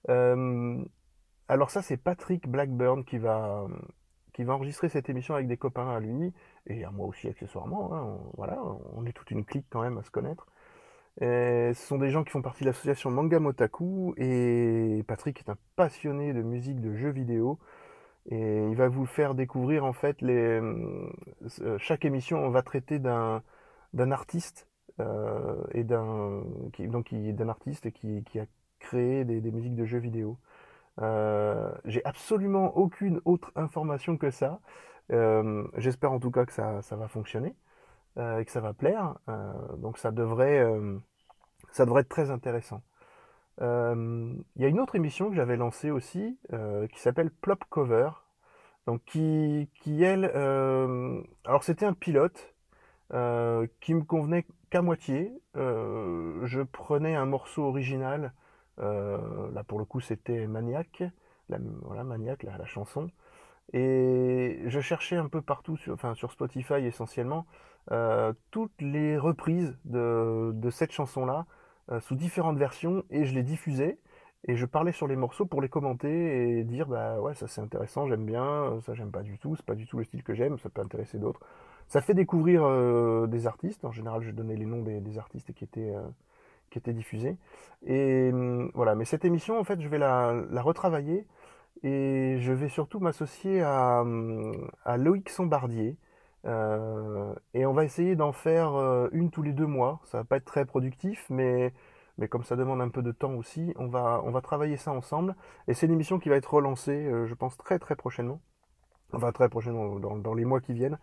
alors 0.09 1.71
ça, 1.71 1.83
c'est 1.83 1.97
Patrick 1.97 2.49
Blackburn 2.49 3.05
qui 3.05 3.19
va 3.19 3.67
qui 4.35 4.45
va 4.45 4.55
enregistrer 4.55 4.89
cette 4.89 5.09
émission 5.09 5.35
avec 5.35 5.47
des 5.47 5.57
copains 5.57 5.89
à 5.89 6.01
lui, 6.01 6.33
et 6.67 6.85
à 6.85 6.91
moi 6.91 7.07
aussi 7.07 7.29
accessoirement. 7.29 7.95
Hein, 7.95 8.03
on, 8.03 8.37
voilà, 8.37 8.59
on 8.95 9.07
est 9.07 9.13
toute 9.13 9.31
une 9.31 9.45
clique 9.45 9.67
quand 9.71 9.81
même 9.81 9.97
à 9.97 10.03
se 10.03 10.11
connaître. 10.11 10.47
ce 11.21 11.73
sont 11.75 11.99
des 11.99 12.11
gens 12.11 12.25
qui 12.25 12.31
font 12.31 12.43
partie 12.43 12.65
de 12.65 12.69
l'association 12.69 13.11
Manga 13.11 13.39
Motaku, 13.39 14.15
et 14.17 15.05
Patrick 15.07 15.39
est 15.39 15.51
un 15.51 15.57
passionné 15.77 16.33
de 16.33 16.43
musique, 16.43 16.81
de 16.81 16.95
jeux 16.95 17.11
vidéo, 17.13 17.59
et 18.27 18.69
il 18.71 18.77
va 18.77 18.89
vous 18.89 19.07
faire 19.07 19.35
découvrir 19.35 19.85
en 19.85 19.93
fait 19.93 20.21
les. 20.23 20.61
Euh, 20.61 21.79
chaque 21.79 22.05
émission 22.05 22.39
on 22.39 22.51
va 22.51 22.63
traiter 22.63 22.99
d'un 22.99 23.43
d'un 23.93 24.11
artiste 24.13 24.69
euh, 25.01 25.63
et 25.73 25.85
d'un 25.85 26.43
donc 26.89 27.13
d'un 27.15 27.49
artiste 27.49 27.91
qui, 27.93 28.25
qui, 28.25 28.39
a 28.41 28.47
créé 28.81 29.25
des, 29.25 29.41
des 29.41 29.51
musiques 29.51 29.75
de 29.77 29.85
jeux 29.85 29.99
vidéo. 29.99 30.39
Euh, 31.01 31.73
j'ai 31.85 32.05
absolument 32.05 32.77
aucune 32.77 33.21
autre 33.25 33.53
information 33.57 34.17
que 34.17 34.31
ça. 34.31 34.61
Euh, 35.13 35.67
j'espère 35.77 36.13
en 36.13 36.21
tout 36.21 36.31
cas 36.31 36.47
que 36.47 36.53
ça, 36.53 36.83
ça 36.83 36.97
va 36.97 37.09
fonctionner 37.09 37.55
euh, 38.19 38.39
et 38.39 38.45
que 38.45 38.51
ça 38.53 38.61
va 38.61 38.73
plaire. 38.75 39.17
donc 39.79 39.99
ça 39.99 40.11
devrait, 40.13 40.65
ça 41.73 41.85
devrait 41.87 42.03
être 42.03 42.09
très 42.09 42.31
intéressant. 42.31 42.83
Il 43.61 44.63
y 44.63 44.65
a 44.65 44.69
une 44.69 44.81
autre 44.81 44.97
émission 44.97 45.29
que 45.31 45.37
j'avais 45.37 45.57
lancée 45.57 45.91
aussi 45.91 46.39
qui 46.93 47.01
s'appelle 47.01 47.31
Plop 47.31 47.65
Cover. 47.71 48.11
donc 48.87 49.03
qui, 49.05 49.69
qui 49.81 50.03
elle, 50.03 50.31
euh, 50.35 51.23
alors 51.45 51.65
c'était 51.65 51.87
un 51.87 51.95
pilote 51.95 52.55
euh, 53.13 53.67
qui 53.81 53.95
me 53.95 54.03
convenait 54.03 54.47
qu'à 54.71 54.83
moitié. 54.83 55.33
Euh, 55.57 56.41
je 56.45 56.61
prenais 56.63 57.15
un 57.15 57.27
morceau 57.27 57.65
original, 57.65 58.33
là 58.79 59.65
pour 59.67 59.79
le 59.79 59.85
coup 59.85 60.01
c'était 60.01 60.47
Maniac, 60.47 61.05
la, 61.49 61.59
voilà 61.83 62.05
Maniac, 62.05 62.43
la, 62.43 62.65
chanson, 62.67 63.09
et 63.73 64.63
je 64.67 64.81
cherchais 64.81 65.17
un 65.17 65.29
peu 65.29 65.43
partout, 65.43 65.77
sur, 65.77 65.95
enfin 65.95 66.15
sur 66.15 66.33
Spotify 66.33 66.85
essentiellement, 66.85 67.47
toutes 68.51 68.81
les 68.81 69.17
reprises 69.19 69.77
de, 69.85 70.51
de 70.55 70.71
cette 70.71 70.93
chanson-là 70.93 71.47
sous 72.01 72.15
différentes 72.15 72.59
versions 72.59 73.05
et 73.11 73.25
je 73.25 73.35
les 73.35 73.43
diffusais 73.43 73.99
et 74.47 74.57
je 74.57 74.67
parlais 74.67 74.93
sur 74.93 75.07
les 75.07 75.17
morceaux 75.17 75.47
pour 75.47 75.63
les 75.63 75.69
commenter 75.69 76.59
et 76.59 76.65
dire 76.65 76.87
bah 76.87 77.21
ouais 77.21 77.35
ça 77.35 77.47
c'est 77.49 77.61
intéressant, 77.61 78.07
j'aime 78.07 78.27
bien, 78.27 78.79
ça 78.85 78.95
j'aime 78.95 79.11
pas 79.11 79.23
du 79.23 79.39
tout, 79.39 79.57
c'est 79.57 79.65
pas 79.65 79.75
du 79.75 79.87
tout 79.87 79.97
le 79.99 80.05
style 80.05 80.23
que 80.23 80.35
j'aime, 80.35 80.59
ça 80.59 80.69
peut 80.69 80.83
intéresser 80.83 81.19
d'autres. 81.19 81.41
Ça 81.89 82.01
fait 82.01 82.15
découvrir 82.15 82.63
euh, 82.65 83.27
des 83.27 83.47
artistes, 83.47 83.85
en 83.85 83.93
général 83.93 84.23
je 84.23 84.31
donnais 84.31 84.57
les 84.57 84.67
noms 84.67 84.83
des, 84.83 85.19
artistes 85.19 85.53
qui 85.55 85.65
étaient, 85.65 85.95
euh, 85.95 86.03
qui 86.71 86.79
étaient 86.79 86.93
diffusés. 86.93 87.37
Et 87.87 88.31
hum, 88.33 88.71
voilà, 88.75 88.95
mais 88.95 89.05
cette 89.07 89.25
émission 89.25 89.59
en 89.59 89.65
fait 89.65 89.81
je 89.81 89.89
vais 89.89 89.99
la, 89.99 90.35
la 90.51 90.63
retravailler 90.63 91.27
et 91.83 92.37
je 92.41 92.53
vais 92.53 92.69
surtout 92.69 93.01
m'associer 93.01 93.63
à, 93.63 94.03
hum, 94.03 94.71
à 94.85 94.97
Loïc 94.99 95.31
Sombardier. 95.31 95.97
Euh, 96.47 97.35
et 97.55 97.67
on 97.67 97.73
va 97.73 97.85
essayer 97.85 98.17
d'en 98.17 98.33
faire 98.33 98.75
euh, 98.75 99.09
une 99.13 99.31
tous 99.31 99.43
les 99.43 99.53
deux 99.53 99.67
mois. 99.67 100.01
Ça 100.05 100.19
va 100.19 100.25
pas 100.25 100.37
être 100.37 100.45
très 100.45 100.65
productif, 100.67 101.27
mais 101.31 101.73
mais 102.19 102.29
comme 102.29 102.45
ça 102.45 102.57
demande 102.57 102.81
un 102.81 102.91
peu 102.91 103.03
de 103.03 103.13
temps 103.13 103.35
aussi, 103.35 103.75
on 103.77 103.89
va, 103.89 104.23
on 104.25 104.31
va 104.31 104.41
travailler 104.41 104.77
ça 104.77 104.93
ensemble. 104.93 105.35
Et 105.69 105.75
c'est 105.75 105.87
une 105.87 105.93
émission 105.93 106.19
qui 106.21 106.29
va 106.29 106.37
être 106.37 106.55
relancée, 106.55 107.07
euh, 107.07 107.27
je 107.27 107.35
pense, 107.35 107.57
très 107.57 107.79
très 107.79 107.97
prochainement. 107.97 108.41
Enfin, 109.13 109.33
très 109.33 109.49
prochainement, 109.49 109.99
dans, 109.99 110.17
dans 110.19 110.35
les 110.35 110.45
mois 110.45 110.61
qui 110.61 110.75
viennent. 110.75 110.99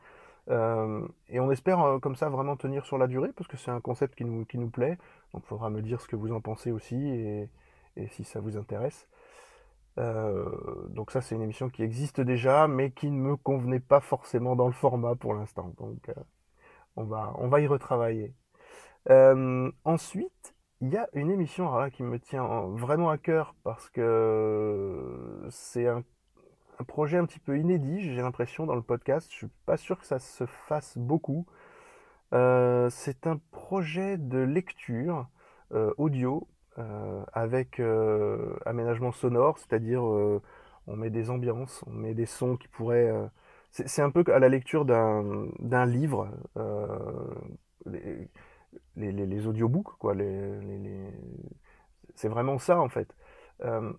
Et 1.30 1.40
on 1.40 1.52
espère 1.52 2.00
comme 2.02 2.16
ça 2.16 2.30
vraiment 2.30 2.58
tenir 2.58 2.86
sur 2.86 2.98
la 2.98 3.08
durée, 3.08 3.32
parce 3.36 3.48
que 3.48 3.58
c'est 3.58 3.72
un 3.72 3.80
concept 3.80 4.16
qui 4.16 4.26
nous, 4.26 4.46
qui 4.46 4.58
nous 4.58 4.70
plaît. 4.70 4.98
Donc 5.34 5.44
il 5.46 5.48
faudra 5.48 5.70
me 5.70 5.82
dire 5.82 6.02
ce 6.02 6.08
que 6.08 6.18
vous 6.18 6.34
en 6.34 6.42
pensez 6.42 6.72
aussi, 6.72 6.96
et, 6.96 7.50
et 7.96 8.08
si 8.08 8.24
ça 8.26 8.42
vous 8.42 8.58
intéresse. 8.58 9.08
Euh, 9.98 10.46
donc 10.90 11.12
ça 11.12 11.22
c'est 11.22 11.36
une 11.36 11.42
émission 11.42 11.70
qui 11.70 11.84
existe 11.84 12.22
déjà, 12.22 12.68
mais 12.68 12.92
qui 12.92 13.12
ne 13.12 13.18
me 13.18 13.36
convenait 13.36 13.80
pas 13.80 14.00
forcément 14.00 14.56
dans 14.56 14.68
le 14.68 14.74
format 14.74 15.16
pour 15.16 15.34
l'instant. 15.34 15.74
Donc 15.78 16.10
euh, 16.10 16.14
on, 16.96 17.04
va, 17.04 17.34
on 17.38 17.48
va 17.48 17.62
y 17.62 17.68
retravailler. 17.68 18.34
Euh, 19.10 19.72
ensuite, 19.84 20.56
il 20.82 20.90
y 20.90 20.98
a 20.98 21.10
une 21.14 21.32
émission 21.32 21.90
qui 21.92 22.04
me 22.04 22.20
tient 22.20 22.46
vraiment 22.70 23.10
à 23.10 23.18
cœur 23.18 23.56
parce 23.64 23.90
que 23.90 25.48
c'est 25.50 25.88
un, 25.88 26.04
un, 26.80 26.84
projet 26.84 27.18
un 27.18 27.26
petit 27.26 27.40
peu 27.40 27.58
inédit, 27.60 28.02
j'ai 28.02 28.22
l'impression, 28.22 28.66
dans 28.66 28.76
le 28.76 28.82
podcast. 28.82 29.30
Je 29.32 29.36
suis 29.36 29.50
pas 29.66 29.78
sûr 29.78 30.00
que 30.00 30.06
ça 30.06 30.20
se 30.20 30.46
fasse 30.46 30.98
beaucoup. 30.98 31.46
C'est 32.32 33.28
un 33.28 33.40
projet 33.52 34.18
de 34.18 34.40
lecture 34.40 35.28
audio 35.98 36.48
avec 37.34 37.80
euh, 37.80 38.56
aménagement 38.66 39.12
sonore, 39.12 39.58
c'est-à-dire 39.58 40.06
euh, 40.06 40.42
on 40.88 40.96
met 40.96 41.10
des 41.10 41.30
ambiances, 41.30 41.84
on 41.88 41.92
met 41.92 42.14
des 42.14 42.26
sons 42.26 42.58
qui 42.58 42.68
pourraient... 42.68 43.12
c'est 43.72 44.02
un 44.02 44.12
peu 44.12 44.24
à 44.34 44.40
la 44.40 44.50
lecture 44.50 44.86
d'un 44.86 45.86
livre. 45.86 46.30
Les, 48.96 49.48
audiobooks, 49.48 49.98
quoi. 49.98 50.16
C'est 52.16 52.30
vraiment 52.30 52.58
ça, 52.58 52.80
en 52.80 52.90
fait. 52.90 53.14
Euh, 53.64 53.94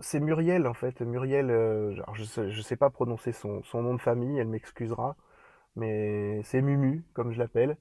c'est 0.00 0.20
Muriel, 0.20 0.66
en 0.66 0.74
fait. 0.74 1.00
Muriel, 1.00 1.50
euh, 1.50 1.94
je 2.14 2.48
je 2.48 2.62
sais 2.62 2.76
pas 2.76 2.90
prononcer 2.90 3.32
son 3.32 3.62
nom 3.74 3.94
de 3.94 4.00
famille, 4.00 4.38
elle 4.38 4.48
m'excusera, 4.48 5.16
mais 5.76 6.42
c'est 6.44 6.62
Mumu, 6.62 7.04
comme 7.14 7.32
je 7.32 7.38
l'appelle, 7.38 7.76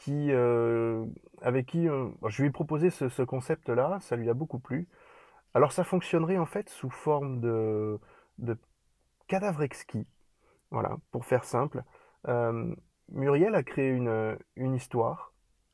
qui, 0.00 0.32
euh, 0.32 1.04
avec 1.42 1.66
qui 1.66 1.88
euh, 1.88 2.08
je 2.28 2.42
lui 2.42 2.48
ai 2.48 2.52
proposé 2.52 2.90
ce, 2.90 3.08
ce 3.08 3.22
concept-là, 3.22 3.98
ça 4.00 4.16
lui 4.16 4.30
a 4.30 4.34
beaucoup 4.34 4.58
plu. 4.58 4.88
Alors 5.54 5.72
ça 5.72 5.84
fonctionnerait 5.84 6.38
en 6.38 6.46
fait 6.46 6.68
sous 6.70 6.90
forme 6.90 7.40
de, 7.40 7.98
de 8.38 8.56
cadavre 9.28 9.62
exquis, 9.62 10.06
voilà, 10.70 10.96
pour 11.12 11.24
faire 11.26 11.44
simple. 11.44 11.82
Euh, 12.28 12.74
Muriel 13.10 13.54
a 13.54 13.62
créé 13.62 13.90
une, 13.90 14.38
une 14.56 14.74
histoire 14.74 15.30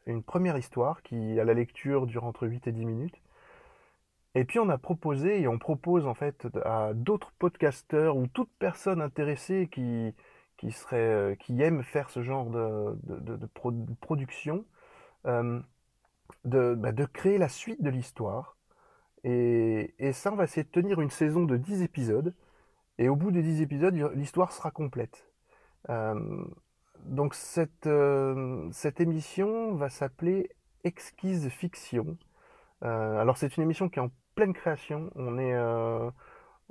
une 0.06 0.22
première 0.22 0.56
histoire 0.56 1.02
qui, 1.02 1.38
à 1.40 1.44
la 1.44 1.54
lecture, 1.54 2.06
dure 2.06 2.24
entre 2.24 2.46
8 2.46 2.68
et 2.68 2.72
10 2.72 2.84
minutes. 2.84 3.20
Et 4.34 4.44
puis 4.44 4.58
on 4.58 4.68
a 4.68 4.78
proposé 4.78 5.40
et 5.40 5.48
on 5.48 5.58
propose 5.58 6.06
en 6.06 6.14
fait 6.14 6.46
à 6.64 6.92
d'autres 6.94 7.32
podcasteurs 7.38 8.16
ou 8.16 8.26
toute 8.26 8.50
personne 8.58 9.00
intéressée 9.00 9.68
qui, 9.70 10.14
qui, 10.56 10.72
serait, 10.72 10.96
euh, 10.98 11.34
qui 11.36 11.60
aime 11.62 11.82
faire 11.82 12.10
ce 12.10 12.22
genre 12.22 12.46
de, 12.50 12.96
de, 13.04 13.18
de, 13.20 13.36
de, 13.36 13.46
pro, 13.46 13.70
de 13.72 13.94
production, 13.94 14.64
euh, 15.26 15.60
de, 16.44 16.74
bah, 16.74 16.92
de 16.92 17.04
créer 17.06 17.38
la 17.38 17.48
suite 17.48 17.82
de 17.82 17.90
l'histoire. 17.90 18.56
Et, 19.24 19.94
et, 19.98 20.12
ça, 20.12 20.32
on 20.32 20.36
va 20.36 20.44
essayer 20.44 20.64
de 20.64 20.70
tenir 20.70 21.00
une 21.00 21.10
saison 21.10 21.44
de 21.44 21.56
10 21.56 21.82
épisodes. 21.82 22.34
Et 22.98 23.08
au 23.08 23.16
bout 23.16 23.30
des 23.30 23.42
10 23.42 23.62
épisodes, 23.62 23.94
l'histoire 24.14 24.52
sera 24.52 24.70
complète. 24.70 25.30
Euh, 25.90 26.44
donc 27.04 27.34
cette, 27.34 27.86
euh, 27.86 28.68
cette 28.72 29.00
émission 29.00 29.74
va 29.74 29.90
s'appeler 29.90 30.50
Exquise 30.84 31.48
Fiction. 31.50 32.16
Alors 32.82 33.36
c'est 33.38 33.56
une 33.56 33.64
émission 33.64 33.88
qui 33.88 33.98
est 33.98 34.02
en 34.02 34.10
pleine 34.34 34.52
création. 34.54 35.10
On 35.16 35.38
est, 35.38 35.54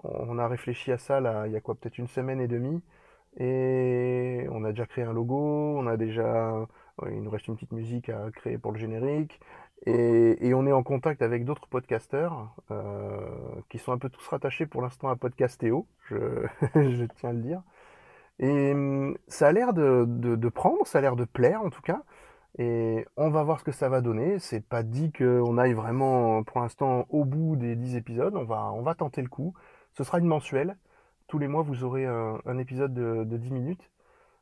on 0.04 0.38
a 0.39 0.48
réfléchi 0.48 0.92
à 0.92 0.98
ça 0.98 1.20
là, 1.20 1.48
il 1.48 1.54
y 1.54 1.56
a 1.56 1.62
quoi 1.62 1.75
peut-être 1.75 1.98
une 1.98 2.08
semaine 2.08 2.42
et 2.42 2.48
demie, 2.48 2.82
et 3.38 4.48
on 4.51 4.63
a 4.63 4.72
déjà 4.72 4.86
créé 4.86 5.04
un 5.04 5.13
logo, 5.13 5.77
on 5.77 5.88
a 5.88 5.98
déjà, 5.98 6.65
il 7.12 7.22
nous 7.22 7.30
reste 7.30 7.48
une 7.48 7.56
petite 7.56 7.74
musique 7.74 8.10
à 8.10 8.32
créer 8.32 8.58
pour 8.58 8.72
le 8.72 8.80
générique, 8.80 9.39
et, 9.86 10.54
on 10.54 10.65
est 10.65 10.72
en 10.72 10.84
contact 10.84 11.22
avec 11.22 11.46
d'autres 11.46 11.68
podcasteurs 11.68 12.56
euh, 12.72 13.20
qui 13.70 13.77
sont 13.77 13.92
un 13.92 13.98
peu 13.98 14.10
tous 14.10 14.27
rattachés 14.27 14.65
pour 14.65 14.82
l'instant 14.82 15.10
à 15.10 15.15
Podcastéo, 15.15 15.86
je, 16.10 16.15
je 16.75 17.06
tiens 17.18 17.30
à 17.30 17.34
le 17.34 17.42
dire. 17.42 17.62
Et 18.39 18.72
hum, 18.74 19.18
ça 19.27 19.48
a 19.48 19.51
l'air 19.51 19.74
de, 19.74 20.50
prendre, 20.50 20.86
ça 20.88 21.00
a 21.00 21.01
l'air 21.01 21.15
de 21.15 21.25
plaire 21.25 21.62
en 21.62 21.70
tout 21.70 21.82
cas. 21.82 22.04
Et 22.58 23.06
on 23.18 23.30
va 23.30 23.44
voir 23.44 23.60
ce 23.60 23.65
que 23.65 23.72
ça 23.72 23.89
va 23.89 24.01
donner. 24.01 24.39
C'est 24.39 24.65
pas 24.65 24.84
dit 24.84 25.12
qu'on 25.12 25.58
aille 25.58 25.74
vraiment 25.74 26.44
pour 26.44 26.62
l'instant 26.62 27.06
au 27.10 27.25
bout 27.25 27.56
des 27.56 27.75
10 27.75 27.96
épisodes. 27.98 28.36
On 28.36 28.46
va, 28.46 28.72
on 28.74 28.82
va 28.82 28.96
tenter 28.96 29.22
le 29.22 29.27
coup. 29.30 29.54
Ce 29.94 30.04
sera 30.04 30.20
une 30.20 30.25
mensuelle. 30.27 30.77
Tous 31.27 31.39
les 31.39 31.48
mois, 31.48 31.63
vous 31.63 31.84
aurez 31.84 32.05
un, 32.05 32.58
épisode 32.58 32.94
de, 32.94 33.24
de, 33.24 33.38
10 33.38 33.51
minutes, 33.51 33.89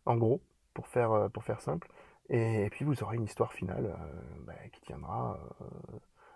en 0.05 0.17
gros, 0.17 0.41
pour 0.73 0.87
faire, 0.87 1.11
euh, 1.11 1.29
pour 1.29 1.43
faire 1.43 1.61
simple. 1.61 1.87
Et, 2.29 2.69
puis 2.71 2.85
vous 2.85 3.03
aurez 3.03 3.17
une 3.17 3.23
histoire 3.25 3.53
finale 3.53 3.85
euh, 3.85 4.43
bah, 4.45 4.53
qui 4.71 4.81
tiendra 4.81 5.39
euh, 5.61 5.65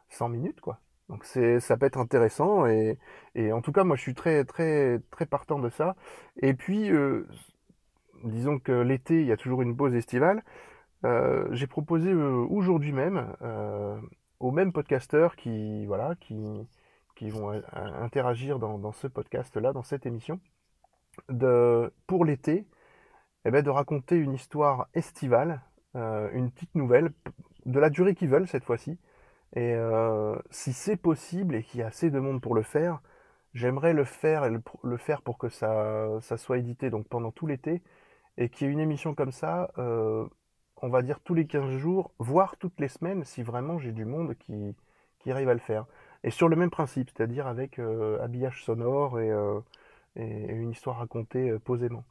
100 0.10 0.30
minutes, 0.30 0.62
quoi. 0.62 0.80
Donc 1.10 1.24
ça 1.24 1.78
peut 1.78 1.86
être 1.86 2.00
intéressant 2.00 2.66
et, 2.68 3.00
et, 3.34 3.54
en 3.54 3.62
tout 3.62 3.72
cas 3.72 3.86
moi 3.86 3.96
je 3.96 4.02
suis 4.02 4.14
très 4.14 4.44
très 4.44 5.00
très 5.10 5.26
partant 5.26 5.58
de 5.58 5.70
ça. 5.70 5.96
Et 6.42 6.54
puis 6.54 6.92
euh, 6.92 7.26
disons 8.26 8.60
que 8.60 8.74
l'été 8.74 9.22
il 9.22 9.28
y 9.28 9.32
a 9.32 9.38
toujours 9.38 9.62
une 9.62 9.76
pause 9.78 9.96
estivale. 9.96 10.44
J'ai 11.52 11.68
proposé 11.68 12.14
aujourd'hui 12.14 12.92
même 12.92 13.34
aux 14.42 14.52
mêmes 14.52 14.74
podcasteurs 14.74 15.38
qui 15.38 15.86
voilà 15.86 16.16
qui 16.20 16.36
qui 17.18 17.30
vont 17.32 17.52
euh, 17.52 17.62
interagir 17.74 18.60
dans, 18.60 18.92
ce 18.92 19.08
podcast 19.08 19.58
là 19.58 19.74
dans 19.74 19.84
cette 19.84 20.06
émission 20.06 20.40
de 21.30 21.92
pour 22.06 22.26
l'été 22.26 22.68
eh 23.46 23.52
ben, 23.52 23.64
de 23.64 23.70
raconter 23.70 24.18
une 24.18 24.34
histoire 24.34 24.88
estivale, 24.94 25.62
euh, 25.96 26.30
une 26.34 26.52
petite 26.52 26.76
nouvelle 26.76 27.12
de 27.66 27.80
la 27.80 27.90
durée 27.90 28.14
qu'ils 28.14 28.30
veulent 28.30 28.48
cette 28.48 28.64
fois-ci 28.64 29.00
et 29.56 29.74
euh, 29.74 30.36
si 30.52 30.74
c'est 30.74 30.98
possible 30.98 31.56
et 31.56 31.64
qu'il 31.64 31.80
y 31.80 31.84
a 31.84 31.88
assez 31.88 32.12
de 32.12 32.20
monde 32.20 32.40
pour 32.40 32.54
le 32.54 32.62
faire, 32.62 33.02
j'aimerais 33.54 33.94
le 33.94 34.04
faire 34.04 34.46
et 34.46 34.52
le, 34.84 34.98
faire 34.98 35.22
pour 35.24 35.40
que 35.40 35.50
ça, 35.50 36.20
soit 36.38 36.60
édité 36.60 36.92
donc 36.92 37.08
pendant 37.08 37.32
tout 37.32 37.48
l'été 37.48 37.82
et 38.38 38.50
qu'il 38.50 38.68
y 38.68 38.70
ait 38.70 38.74
une 38.74 38.80
émission 38.80 39.16
comme 39.16 39.32
ça, 39.32 39.72
euh, 39.80 40.28
on 40.84 40.90
va 40.90 41.02
dire 41.02 41.20
tous 41.22 41.34
les 41.34 41.48
15 41.48 41.78
jours, 41.78 42.12
voire 42.20 42.58
toutes 42.58 42.80
les 42.80 42.90
semaines 42.90 43.24
si 43.24 43.42
vraiment 43.42 43.80
j'ai 43.80 43.92
du 43.92 44.06
monde 44.06 44.36
qui 44.38 44.76
arrive 45.32 45.50
à 45.50 45.54
le 45.56 45.60
faire. 45.60 45.88
Et 46.24 46.32
sur 46.32 46.50
le 46.50 46.56
même 46.56 46.70
principe, 46.70 47.10
c'est-à-dire 47.10 47.48
avec 47.48 47.80
euh, 47.80 48.22
habillage 48.22 48.64
sonore 48.64 49.20
et, 49.20 49.32
euh, 49.32 49.60
et, 50.16 50.26
une 50.26 50.72
histoire 50.72 50.98
racontée 50.98 51.50
euh, 51.52 51.60
posément. 51.60 52.04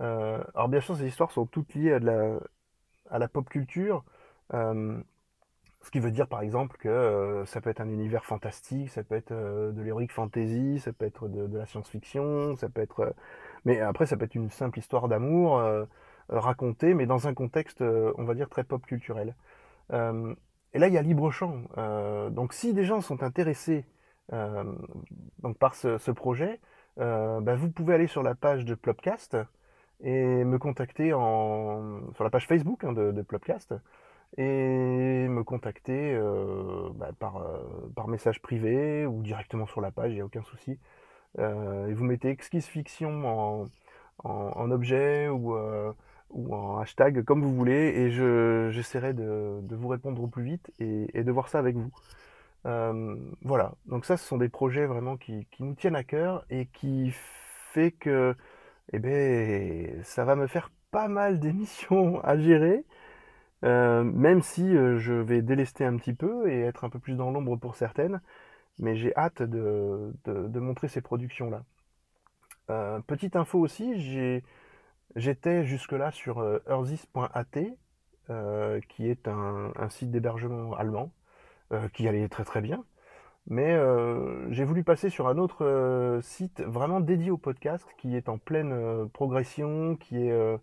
Alors 0.00 0.68
bien 0.68 0.80
sûr, 0.80 0.96
ces 0.96 1.08
histoires 1.08 1.32
sont 1.32 1.46
toutes 1.46 1.74
liées 1.74 1.92
à, 1.92 3.18
la, 3.18 3.28
pop 3.28 3.48
culture. 3.48 4.04
Ce 4.52 5.90
qui 5.90 5.98
veut 6.00 6.10
dire 6.12 6.28
par 6.28 6.40
exemple 6.42 6.76
que 6.78 7.42
ça 7.46 7.60
peut 7.60 7.70
être 7.70 7.80
un 7.80 7.88
univers 7.88 8.24
fantastique, 8.24 8.90
ça 8.90 9.02
peut 9.02 9.16
être 9.16 9.32
de 9.32 9.82
l'héroïque 9.82 10.12
fantasy, 10.12 10.78
ça 10.78 10.92
peut 10.92 11.04
être 11.06 11.28
de, 11.28 11.48
de 11.48 11.58
la 11.58 11.66
science-fiction, 11.66 12.56
ça 12.56 12.68
peut 12.68 12.80
être... 12.80 13.12
Mais 13.64 13.80
après 13.80 14.06
ça 14.06 14.16
peut 14.16 14.24
être 14.24 14.36
une 14.36 14.50
simple 14.50 14.78
histoire 14.78 15.08
d'amour 15.08 15.60
racontée, 16.28 16.94
mais 16.94 17.06
dans 17.06 17.26
un 17.26 17.34
contexte, 17.34 17.82
on 17.82 18.24
va 18.24 18.34
dire, 18.34 18.48
très 18.48 18.62
pop 18.62 18.84
culturel. 18.86 19.34
Et 20.74 20.78
là, 20.78 20.88
il 20.88 20.94
y 20.94 20.98
a 20.98 21.02
libre 21.02 21.30
champ. 21.30 21.62
donc 22.30 22.52
si 22.52 22.74
des 22.74 22.84
gens 22.84 23.00
sont 23.00 23.22
intéressés 23.22 23.84
donc 24.30 25.58
par 25.58 25.74
ce, 25.74 26.10
projet, 26.10 26.60
bah, 26.96 27.54
vous 27.56 27.70
pouvez 27.70 27.94
aller 27.94 28.06
sur 28.06 28.22
la 28.22 28.34
page 28.34 28.64
de 28.64 28.74
Plopcast 28.74 29.36
et 30.02 30.44
me 30.44 30.58
contacter 30.58 31.12
en, 31.12 32.12
sur 32.14 32.24
la 32.24 32.30
page 32.30 32.46
Facebook 32.46 32.84
hein, 32.84 32.92
de, 32.92 33.22
Plopcast 33.22 33.74
et 34.36 35.28
me 35.28 35.42
contacter 35.42 36.14
euh, 36.14 36.90
bah, 36.94 37.10
par, 37.18 37.38
euh, 37.38 37.90
par 37.96 38.08
message 38.08 38.40
privé 38.42 39.06
ou 39.06 39.22
directement 39.22 39.66
sur 39.66 39.80
la 39.80 39.90
page, 39.90 40.12
il 40.12 40.16
n'y 40.16 40.20
a 40.20 40.24
aucun 40.24 40.42
souci. 40.42 40.78
Euh, 41.38 41.88
et 41.88 41.94
vous 41.94 42.04
mettez 42.04 42.28
exquise 42.28 42.66
fiction 42.66 43.26
en, 43.26 43.66
en, 44.24 44.70
objet 44.70 45.28
ou, 45.28 45.56
ou 46.30 46.54
en 46.54 46.78
hashtag 46.78 47.24
comme 47.24 47.42
vous 47.42 47.54
voulez 47.54 47.72
et 47.72 48.10
j'essaierai 48.72 49.14
de, 49.14 49.60
de, 49.62 49.76
vous 49.76 49.88
répondre 49.88 50.22
au 50.22 50.26
plus 50.26 50.44
vite 50.44 50.72
et, 50.78 51.22
de 51.22 51.32
voir 51.32 51.48
ça 51.48 51.58
avec 51.58 51.76
vous. 51.76 51.90
voilà, 53.42 53.74
donc 53.86 54.04
ça 54.04 54.16
ce 54.16 54.26
sont 54.26 54.38
des 54.38 54.48
projets 54.48 54.86
vraiment 54.86 55.16
qui, 55.16 55.46
qui 55.50 55.62
nous 55.62 55.74
tiennent 55.74 55.96
à 55.96 56.04
cœur 56.04 56.44
et 56.50 56.66
qui 56.66 57.12
fait 57.12 57.92
que 57.92 58.34
eh 58.92 58.98
ben, 58.98 60.02
ça 60.04 60.24
va 60.24 60.36
me 60.36 60.46
faire 60.46 60.70
pas 60.90 61.08
mal 61.08 61.40
d'émissions 61.40 62.22
à 62.24 62.36
gérer. 62.38 62.84
Euh, 63.64 64.04
même 64.04 64.40
si 64.42 64.62
euh, 64.76 64.98
je 64.98 65.12
vais 65.14 65.42
délester 65.42 65.84
un 65.84 65.96
petit 65.96 66.14
peu 66.14 66.48
et 66.50 66.60
être 66.60 66.84
un 66.84 66.90
peu 66.90 67.00
plus 67.00 67.16
dans 67.16 67.30
l'ombre 67.32 67.56
pour 67.56 67.74
certaines, 67.74 68.20
mais 68.78 68.96
j'ai 68.96 69.14
hâte 69.16 69.42
de, 69.42 70.12
montrer 70.60 70.88
ces 70.88 71.00
productions-là. 71.00 71.64
Euh, 72.70 73.00
petite 73.00 73.34
info 73.36 73.58
aussi, 73.58 74.00
j'étais 75.16 75.64
jusque-là 75.64 76.10
sur 76.10 76.42
earthis.at, 76.68 77.44
qui 78.88 79.08
est 79.08 79.28
un, 79.28 79.72
site 79.88 80.10
d'hébergement 80.10 80.74
allemand, 80.74 81.12
qui 81.94 82.08
allait 82.08 82.28
très 82.28 82.44
très 82.44 82.60
bien. 82.60 82.84
Mais 83.46 83.78
j'ai 84.50 84.64
voulu 84.64 84.84
passer 84.84 85.10
sur 85.10 85.28
un 85.28 85.38
autre 85.38 86.20
site 86.22 86.60
vraiment 86.60 87.00
dédié 87.00 87.30
au 87.30 87.38
podcast, 87.38 87.86
qui 87.98 88.16
est 88.16 88.28
en 88.28 88.38
pleine 88.38 89.08
progression, 89.10 89.96
qui 89.96 90.28
est 90.28 90.58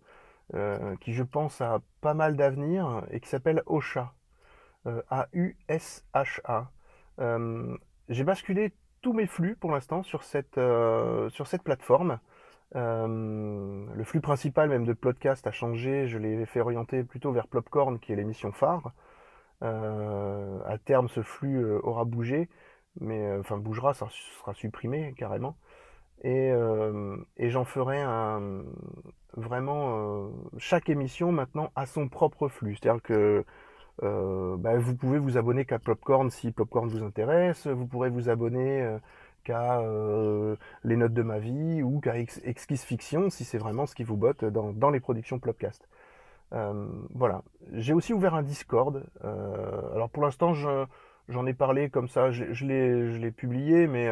euh, 0.54 0.94
qui 1.00 1.12
je 1.12 1.24
pense 1.24 1.60
a 1.60 1.80
pas 2.00 2.14
mal 2.14 2.36
d'avenir 2.36 3.04
et 3.10 3.18
qui 3.20 3.28
s'appelle 3.28 3.62
Osha. 3.66 4.14
Euh, 4.86 5.02
A-U-S-H-A. 5.10 6.70
Euh, 7.18 7.76
j'ai 8.08 8.22
basculé 8.22 8.72
tous 9.02 9.12
mes 9.12 9.26
flux 9.26 9.56
pour 9.56 9.72
l'instant 9.72 10.04
sur 10.04 10.22
cette, 10.22 10.60
sur 11.30 11.46
cette 11.46 11.62
plateforme. 11.62 12.20
Le 12.74 14.04
flux 14.04 14.20
principal 14.20 14.68
même 14.68 14.84
de 14.84 14.92
podcast 14.92 15.46
a 15.46 15.52
changé, 15.52 16.06
je 16.08 16.18
l'ai 16.18 16.44
fait 16.46 16.60
orienter 16.60 17.04
plutôt 17.04 17.32
vers 17.32 17.46
Plopcorn 17.46 17.98
qui 17.98 18.12
est 18.12 18.16
l'émission 18.16 18.52
phare. 18.52 18.92
à 19.62 20.78
terme 20.84 21.08
ce 21.08 21.22
flux 21.22 21.64
aura 21.82 22.04
bougé, 22.04 22.48
mais 23.00 23.36
enfin 23.38 23.56
bougera, 23.58 23.94
ça 23.94 24.08
sera 24.40 24.54
supprimé 24.54 25.14
carrément. 25.16 25.56
Et, 26.22 26.52
j'en 27.38 27.64
ferai 27.64 28.00
un, 28.00 28.64
vraiment 29.36 29.98
euh, 29.98 30.28
chaque 30.58 30.88
émission 30.88 31.32
maintenant 31.32 31.70
a 31.76 31.86
son 31.86 32.08
propre 32.08 32.48
flux. 32.48 32.76
C'est-à-dire 32.76 33.02
que 33.02 33.44
euh, 34.02 34.56
bah, 34.58 34.76
vous 34.78 34.94
pouvez 34.94 35.18
vous 35.18 35.38
abonner 35.38 35.64
qu'à 35.64 35.78
Popcorn 35.78 36.30
si 36.30 36.52
Popcorn 36.52 36.88
vous 36.88 37.02
intéresse, 37.02 37.66
vous 37.66 37.86
pourrez 37.86 38.10
vous 38.10 38.28
abonner 38.28 38.98
euh, 39.50 40.56
les 40.84 40.96
notes 40.96 41.12
de 41.12 41.22
ma 41.22 41.38
vie 41.38 41.82
ou 41.82 42.00
qu'à 42.00 42.18
Exquise 42.18 42.82
Fiction 42.82 43.30
si 43.30 43.44
c'est 43.44 43.58
vraiment 43.58 43.86
ce 43.86 43.94
qui 43.94 44.04
vous 44.04 44.16
botte 44.16 44.44
dans, 44.44 44.90
les 44.90 45.00
productions 45.00 45.38
Plopcast. 45.38 45.88
voilà. 46.50 47.42
J'ai 47.72 47.92
aussi 47.92 48.12
ouvert 48.12 48.34
un 48.34 48.42
Discord. 48.42 49.04
alors 49.22 50.10
pour 50.10 50.22
l'instant, 50.22 50.52
j'en 51.28 51.46
ai 51.46 51.54
parlé 51.54 51.90
comme 51.90 52.08
ça, 52.08 52.30
je, 52.30 52.64
l'ai 52.64 53.30
publié, 53.30 53.86
mais 53.86 54.10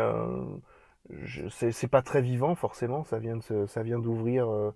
c'est 1.50 1.90
pas 1.90 2.02
très 2.02 2.22
vivant 2.22 2.54
forcément. 2.54 3.04
Ça 3.04 3.18
vient 3.18 3.98
d'ouvrir 3.98 4.72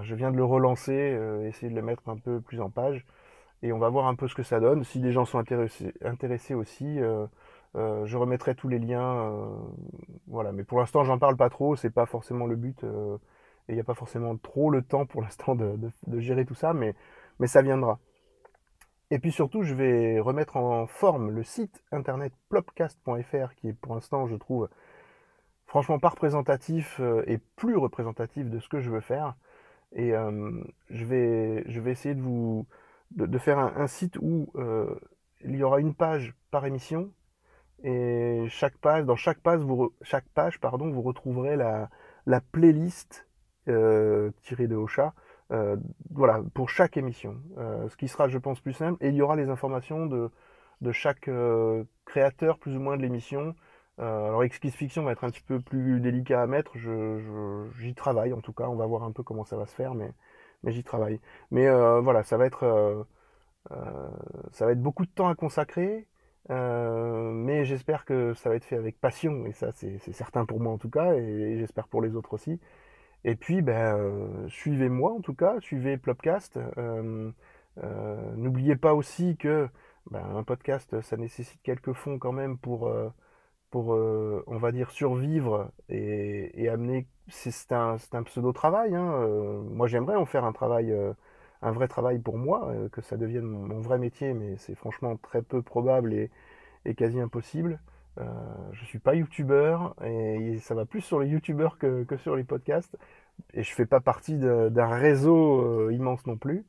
je 0.00 0.14
viens 0.14 0.30
de 0.30 0.36
le 0.36 0.44
relancer, 0.44 0.92
euh, 0.92 1.46
essayer 1.46 1.68
de 1.68 1.76
le 1.76 1.82
mettre 1.82 2.08
un 2.08 2.16
peu 2.16 2.40
plus 2.40 2.60
en 2.60 2.70
page. 2.70 3.04
Et 3.62 3.72
on 3.72 3.78
va 3.78 3.90
voir 3.90 4.06
un 4.06 4.14
peu 4.14 4.26
ce 4.26 4.34
que 4.34 4.42
ça 4.42 4.58
donne. 4.58 4.84
Si 4.84 4.98
des 4.98 5.12
gens 5.12 5.24
sont 5.24 5.38
intéressés 5.38 6.54
aussi, 6.54 6.98
euh, 7.74 8.02
euh, 8.02 8.06
je 8.06 8.16
remettrai 8.16 8.54
tous 8.54 8.68
les 8.68 8.78
liens. 8.78 9.32
voilà. 10.26 10.52
Mais 10.52 10.64
pour 10.64 10.78
l'instant, 10.80 11.04
j'en 11.04 11.18
parle 11.18 11.36
pas 11.36 11.50
trop. 11.50 11.76
C'est 11.76 11.90
pas 11.90 12.06
forcément 12.06 12.46
le 12.46 12.56
but. 12.56 12.84
et 12.84 12.86
il 13.68 13.74
n'y 13.74 13.80
a 13.80 13.84
pas 13.84 13.94
forcément 13.94 14.36
trop 14.36 14.70
le 14.70 14.82
temps 14.82 15.06
pour 15.06 15.22
l'instant 15.22 15.54
de, 15.54 15.92
gérer 16.18 16.44
tout 16.44 16.54
ça. 16.54 16.72
Mais, 16.74 16.94
ça 17.46 17.62
viendra. 17.62 17.98
Et 19.10 19.18
puis 19.18 19.32
surtout, 19.32 19.62
je 19.62 19.74
vais 19.74 20.20
remettre 20.20 20.56
en 20.56 20.86
forme 20.86 21.30
le 21.30 21.42
site 21.42 21.82
internet 21.92 22.32
plopcast.fr 22.48 23.54
qui 23.56 23.68
est 23.68 23.72
pour 23.74 23.94
l'instant, 23.94 24.26
je 24.26 24.36
trouve, 24.36 24.68
franchement 25.66 25.98
pas 25.98 26.08
représentatif 26.10 27.00
et 27.26 27.38
plus 27.56 27.76
représentatif 27.76 28.48
de 28.48 28.58
ce 28.58 28.68
que 28.68 28.80
je 28.80 28.90
veux 28.90 29.00
faire. 29.00 29.34
Et 29.94 30.14
euh, 30.14 30.50
je, 30.90 31.04
vais, 31.04 31.64
essayer 31.90 32.14
de 32.14 32.20
vous 32.20 32.66
faire 33.38 33.58
un, 33.58 33.86
site 33.86 34.16
où 34.20 34.50
euh, 34.56 34.94
il 35.44 35.56
y 35.56 35.62
aura 35.62 35.80
une 35.80 35.94
page 35.94 36.34
par 36.50 36.64
émission 36.64 37.10
et 37.82 38.46
chaque 38.48 38.76
page, 38.78 39.04
dans 39.04 39.16
chaque 39.16 39.40
page, 39.40 39.60
vous, 39.60 39.92
chaque 40.02 40.28
page, 40.34 40.60
pardon, 40.60 40.90
vous 40.90 41.02
retrouverez 41.02 41.56
la, 41.56 41.90
la 42.26 42.40
playlist 42.40 43.26
euh, 43.68 44.30
tirée 44.42 44.68
de 44.68 44.76
Ocha, 44.76 45.14
euh, 45.52 45.76
voilà, 46.10 46.42
pour 46.54 46.70
chaque 46.70 46.96
émission. 46.96 47.36
ce 47.56 47.96
qui 47.96 48.08
sera, 48.08 48.28
je 48.28 48.38
pense, 48.38 48.60
plus 48.60 48.72
simple. 48.72 49.04
Et 49.04 49.08
il 49.08 49.14
y 49.14 49.22
aura 49.22 49.36
les 49.36 49.48
informations 49.50 50.06
de, 50.06 50.30
de 50.80 50.92
chaque 50.92 51.28
créateur, 52.04 52.58
plus 52.58 52.76
ou 52.76 52.80
moins, 52.80 52.96
de 52.96 53.02
l'émission. 53.02 53.54
Euh, 54.00 54.26
alors 54.26 54.42
Exquise 54.44 54.74
Fiction 54.74 55.02
va 55.04 55.12
être 55.12 55.24
un 55.24 55.30
petit 55.30 55.42
peu 55.42 55.60
plus 55.60 56.00
délicat 56.00 56.42
à 56.42 56.46
mettre, 56.46 56.72
j'y 57.78 57.94
travaille 57.94 58.32
en 58.32 58.40
tout 58.40 58.52
cas, 58.52 58.64
on 58.68 58.74
va 58.76 58.86
voir 58.86 59.02
un 59.04 59.12
peu 59.12 59.22
comment 59.22 59.44
ça 59.44 59.56
va 59.56 59.66
se 59.66 59.74
faire, 59.74 59.94
mais, 59.94 60.10
mais 60.62 60.72
j'y 60.72 60.82
travaille. 60.84 61.20
Mais 61.50 61.66
euh, 61.68 62.00
voilà, 62.00 62.22
ça 62.24 62.36
va 62.38 62.46
être 62.46 62.64
euh, 62.64 63.04
ça 64.52 64.66
va 64.66 64.72
être 64.72 64.82
beaucoup 64.82 65.04
de 65.06 65.10
temps 65.10 65.28
à 65.28 65.34
consacrer, 65.34 66.06
mais 66.48 67.64
j'espère 67.64 68.04
que 68.04 68.34
ça 68.34 68.48
va 68.50 68.56
être 68.56 68.64
fait 68.64 68.76
avec 68.76 69.00
passion, 69.00 69.46
et 69.46 69.52
ça 69.52 69.72
c'est 69.72 69.98
certain 70.12 70.44
pour 70.46 70.60
moi 70.60 70.72
en 70.72 70.78
tout 70.78 70.90
cas, 70.90 71.14
et, 71.14 71.58
j'espère 71.58 71.88
pour 71.88 72.02
les 72.02 72.14
autres 72.16 72.34
aussi. 72.34 72.60
Et 73.24 73.36
puis, 73.36 73.62
ben, 73.62 74.46
suivez-moi 74.48 75.12
en 75.12 75.20
tout 75.20 75.34
cas, 75.34 75.60
suivez 75.60 75.96
Plopcast. 75.96 76.58
N'oubliez 78.36 78.76
pas 78.76 78.94
aussi 78.94 79.36
que 79.36 79.68
ben, 80.10 80.24
un 80.36 80.42
podcast, 80.42 81.00
ça 81.02 81.16
nécessite 81.16 81.60
quelques 81.62 81.92
fonds 81.92 82.18
quand 82.18 82.32
même 82.32 82.58
pour 82.58 82.90
pour, 83.72 83.94
euh, 83.94 84.44
on 84.46 84.58
va 84.58 84.70
dire, 84.70 84.90
survivre 84.92 85.72
et, 85.88 86.68
amener. 86.68 87.08
C'est 87.28 87.72
un, 87.72 87.96
un 88.12 88.22
pseudo-travail. 88.24 88.94
Hein, 88.94 89.12
euh, 89.14 89.62
moi, 89.62 89.88
j'aimerais 89.88 90.16
en 90.16 90.26
faire 90.26 90.44
un 90.44 90.52
travail, 90.52 90.92
euh, 90.92 91.14
un 91.62 91.72
vrai 91.72 91.88
travail 91.88 92.18
pour 92.18 92.38
moi, 92.38 92.72
que 92.92 93.00
ça 93.02 93.16
devienne 93.16 93.44
mon, 93.44 93.80
vrai 93.80 93.98
métier, 93.98 94.34
mais 94.34 94.56
c'est 94.58 94.74
franchement 94.74 95.16
très 95.16 95.42
peu 95.42 95.62
probable 95.62 96.12
et, 96.14 96.30
quasi 96.96 97.20
impossible. 97.20 97.80
je 98.72 98.84
suis 98.84 98.98
pas 98.98 99.14
youtubeur 99.14 99.94
et 100.04 100.58
ça 100.60 100.74
va 100.74 100.84
plus 100.86 101.00
sur 101.02 101.20
les 101.20 101.28
youtubeurs 101.28 101.78
que, 101.78 102.06
sur 102.18 102.36
les 102.36 102.44
podcasts. 102.44 102.96
Et 103.54 103.62
je 103.62 103.72
fais 103.74 103.86
pas 103.86 104.00
partie 104.00 104.36
d'un 104.38 104.88
réseau 104.88 105.90
immense 105.90 106.26
non 106.26 106.36
plus. 106.36 106.64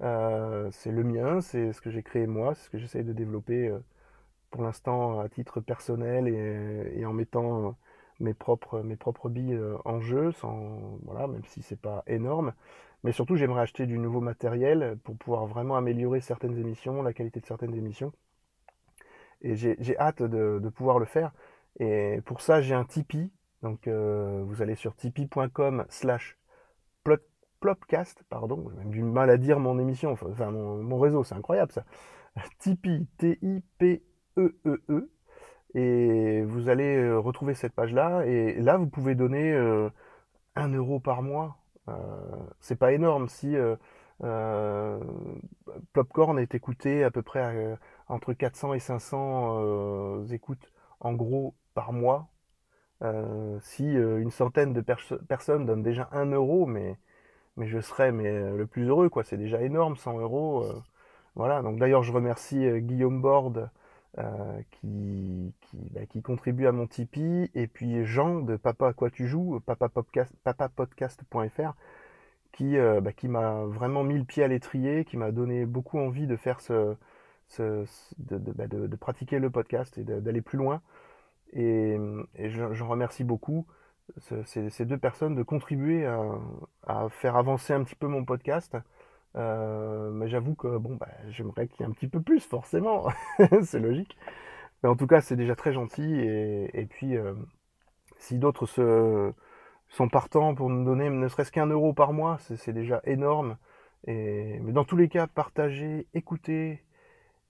c'est 0.00 0.92
le 0.92 1.04
mien, 1.04 1.40
c'est 1.40 1.72
ce 1.72 1.80
que 1.80 1.90
j'ai 1.90 2.02
créé 2.02 2.26
moi, 2.26 2.54
c'est 2.54 2.64
ce 2.66 2.70
que 2.70 2.78
j'essaye 2.78 3.04
de 3.04 3.12
développer 3.12 3.72
pour 4.54 4.62
l'instant 4.62 5.18
à 5.18 5.28
titre 5.28 5.60
personnel 5.60 6.28
et, 6.28 7.04
en 7.04 7.12
mettant 7.12 7.76
mes 8.20 8.34
propres, 8.34 8.82
mes 8.82 8.96
billes 9.30 9.54
euh, 9.54 9.76
en 9.84 10.00
jeu, 10.00 10.30
sans, 10.30 10.98
voilà, 11.02 11.26
même 11.26 11.42
si 11.48 11.60
c'est 11.62 11.80
pas 11.80 12.04
énorme. 12.06 12.52
Mais 13.04 13.12
surtout, 13.12 13.36
j'aimerais 13.36 13.62
acheter 13.62 13.86
du 13.86 13.98
nouveau 13.98 14.20
matériel 14.20 14.98
pour 15.04 15.16
pouvoir 15.16 15.46
vraiment 15.46 15.76
améliorer 15.76 16.20
certaines 16.20 16.58
émissions, 16.58 17.02
la 17.02 17.12
qualité 17.12 17.40
de 17.40 17.46
certaines 17.46 17.74
émissions. 17.74 18.12
Et 19.42 19.54
j'ai 19.56 19.98
hâte 19.98 20.22
de, 20.22 20.68
pouvoir 20.70 20.98
le 20.98 21.04
faire. 21.04 21.32
Et 21.78 22.20
pour 22.24 22.40
ça, 22.40 22.60
j'ai 22.60 22.74
un 22.74 22.84
Tipeee. 22.84 23.30
Donc, 23.62 23.86
euh, 23.86 24.42
vous 24.46 24.62
allez 24.62 24.74
sur 24.74 24.94
tipeee.com 24.96 25.84
slash 25.88 26.36
plopcast, 27.60 28.22
pardon, 28.28 28.66
j'ai 28.70 28.76
même 28.76 28.90
du 28.90 29.02
mal 29.02 29.30
à 29.30 29.38
dire 29.38 29.58
mon 29.58 29.78
émission, 29.78 30.10
enfin 30.10 30.50
mon, 30.50 30.82
mon 30.82 30.98
réseau, 30.98 31.24
c'est 31.24 31.34
incroyable 31.34 31.72
ça. 31.72 31.84
Tipeee, 32.58 33.06
T-I-P 33.16 34.02
E, 34.36 34.54
e 34.66 35.10
Et 35.74 36.42
vous 36.42 36.68
allez 36.68 36.96
euh, 36.96 37.18
retrouver 37.18 37.54
cette 37.54 37.72
page-là. 37.72 38.26
Et 38.26 38.60
là, 38.60 38.76
vous 38.76 38.86
pouvez 38.86 39.14
donner 39.14 39.52
1 39.52 39.56
euh, 39.56 39.90
euro 40.56 41.00
par 41.00 41.22
mois. 41.22 41.56
Euh, 41.88 41.92
c'est 42.60 42.76
pas 42.76 42.92
énorme 42.92 43.28
si 43.28 43.56
Popcorn 45.92 46.38
est 46.38 46.54
écouté 46.54 47.04
à 47.04 47.10
peu 47.10 47.22
près 47.22 47.78
entre 48.08 48.32
400 48.32 48.74
et 48.74 48.80
500 48.80 50.24
écoutes 50.30 50.72
en 51.00 51.12
gros 51.12 51.54
par 51.74 51.92
mois. 51.92 52.28
si 53.60 53.84
une 53.92 54.30
centaine 54.30 54.72
de 54.72 54.80
personnes 54.80 55.66
donnent 55.66 55.82
déjà 55.82 56.08
1 56.12 56.26
euro, 56.32 56.66
mais, 56.66 56.98
mais 57.56 57.66
je 57.68 57.80
serais 57.80 58.12
mais, 58.12 58.52
le 58.52 58.66
plus 58.66 58.88
heureux, 58.88 59.08
quoi. 59.10 59.24
C'est 59.24 59.36
déjà 59.38 59.62
énorme, 59.62 59.96
100 59.96 60.18
euros. 60.20 60.64
voilà. 61.34 61.62
Donc 61.62 61.78
d'ailleurs, 61.78 62.02
je 62.02 62.12
remercie 62.12 62.80
Guillaume 62.80 63.20
Borde 63.22 63.70
qui, 64.70 65.52
bah, 65.72 66.06
qui, 66.06 66.22
contribue 66.22 66.66
à 66.66 66.72
mon 66.72 66.86
Tipeee, 66.86 67.50
et 67.54 67.66
puis 67.66 68.04
Jean 68.04 68.40
de 68.40 68.56
Papa 68.56 68.88
à 68.88 68.92
quoi 68.92 69.10
tu 69.10 69.26
joues, 69.26 69.60
papapodcast.fr, 69.66 71.74
qui, 72.52 72.76
bah, 72.76 73.12
qui 73.12 73.28
m'a 73.28 73.64
vraiment 73.64 74.04
mis 74.04 74.18
le 74.18 74.24
pied 74.24 74.44
à 74.44 74.48
l'étrier, 74.48 75.04
qui 75.04 75.16
m'a 75.16 75.32
donné 75.32 75.66
beaucoup 75.66 75.98
envie 75.98 76.26
de 76.26 76.36
faire 76.36 76.60
ce, 76.60 76.96
bah, 77.58 78.66
de, 78.66 78.96
pratiquer 78.96 79.38
le 79.38 79.50
podcast 79.50 79.98
et 79.98 80.04
d'aller 80.04 80.42
plus 80.42 80.58
loin. 80.58 80.80
Et, 81.52 81.96
j'en 82.36 82.88
remercie 82.88 83.24
beaucoup 83.24 83.66
ces, 84.44 84.84
deux 84.84 84.98
personnes 84.98 85.34
de 85.34 85.42
contribuer 85.42 86.06
à, 86.06 87.08
faire 87.10 87.36
avancer 87.36 87.72
un 87.72 87.84
petit 87.84 87.96
peu 87.96 88.06
mon 88.06 88.24
podcast. 88.24 88.76
Euh, 89.36 90.10
mais 90.10 90.28
j'avoue 90.28 90.54
que 90.54 90.78
bon, 90.78 90.96
bah, 90.96 91.08
j'aimerais 91.30 91.66
qu'il 91.68 91.80
y 91.80 91.82
ait 91.84 91.90
un 91.90 91.92
petit 91.92 92.08
peu 92.08 92.20
plus, 92.20 92.40
forcément. 92.40 93.08
c'est 93.62 93.80
logique. 93.80 94.16
Mais 94.82 94.88
en 94.88 94.96
tout 94.96 95.06
cas, 95.06 95.20
c'est 95.20 95.36
déjà 95.36 95.56
très 95.56 95.72
gentil. 95.72 96.20
Et, 96.20 96.86
puis, 96.90 97.16
euh, 97.16 97.34
si 98.18 98.38
d'autres 98.38 98.66
se, 98.66 99.32
sont 99.88 100.08
partants 100.08 100.54
pour 100.54 100.70
nous 100.70 100.84
donner 100.84 101.10
ne 101.10 101.28
serait-ce 101.28 101.52
qu'un 101.52 101.66
euro 101.66 101.92
par 101.94 102.12
mois, 102.12 102.38
c'est 102.40 102.72
déjà 102.72 103.00
énorme. 103.04 103.56
Et, 104.06 104.58
mais 104.60 104.72
dans 104.72 104.84
tous 104.84 104.96
les 104.96 105.08
cas, 105.08 105.26
partagez, 105.26 106.06
écoutez, 106.14 106.82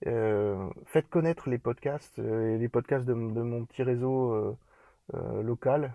euh, 0.07 0.69
faites 0.85 1.09
connaître 1.09 1.49
les 1.49 1.57
podcasts, 1.59 2.19
et 2.19 2.57
les 2.57 2.69
podcasts 2.69 3.05
de, 3.05 3.13
mon 3.13 3.65
petit 3.65 3.83
réseau 3.83 4.57
local. 5.13 5.93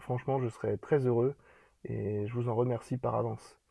franchement, 0.00 0.40
je 0.40 0.48
serais 0.48 0.76
très 0.76 1.06
heureux 1.06 1.34
et 1.84 2.26
je 2.26 2.34
vous 2.34 2.48
en 2.48 2.54
remercie 2.54 2.96
par 2.96 3.16
avance. 3.16 3.61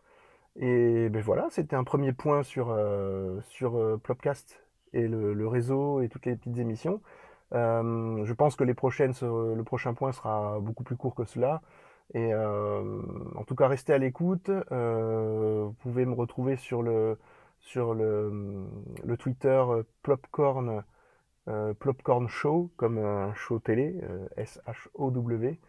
Et 0.58 1.10
ben 1.10 1.22
voilà, 1.22 1.48
c'était 1.50 1.76
un 1.76 1.84
premier 1.84 2.14
point 2.14 2.44
sur, 2.44 2.70
euh, 2.72 3.40
sur 3.50 3.78
euh, 3.78 3.98
Plopcast 3.98 4.62
et 4.94 5.08
le, 5.08 5.48
réseau 5.48 6.02
et 6.02 6.10
toutes 6.10 6.26
les 6.26 6.36
petites 6.36 6.58
émissions. 6.58 7.02
Euh, 7.54 8.26
je 8.26 8.34
pense 8.34 8.56
que 8.56 8.64
les 8.64 8.74
prochaines, 8.74 9.14
le 9.22 9.64
prochain 9.64 9.94
point 9.94 10.12
sera 10.12 10.60
beaucoup 10.60 10.84
plus 10.84 10.98
court 10.98 11.16
que 11.16 11.26
cela. 11.26 11.62
Et 12.14 12.36
en 12.36 13.44
tout 13.48 13.56
cas, 13.56 13.68
restez 13.68 13.94
à 13.94 13.98
l'écoute. 13.98 14.50
vous 14.50 15.74
pouvez 15.80 16.06
me 16.06 16.14
retrouver 16.14 16.58
sur 16.58 16.82
le, 16.84 17.18
sur 17.62 17.94
le, 17.94 18.68
le 19.06 19.18
Twitter 19.18 19.64
Plopcorn, 20.04 20.84
Plopcorn 21.80 22.28
Show, 22.28 22.72
comme 22.76 22.98
un 22.98 23.34
show 23.34 23.60
télé, 23.60 24.02
S-H-O-W. 24.36 25.60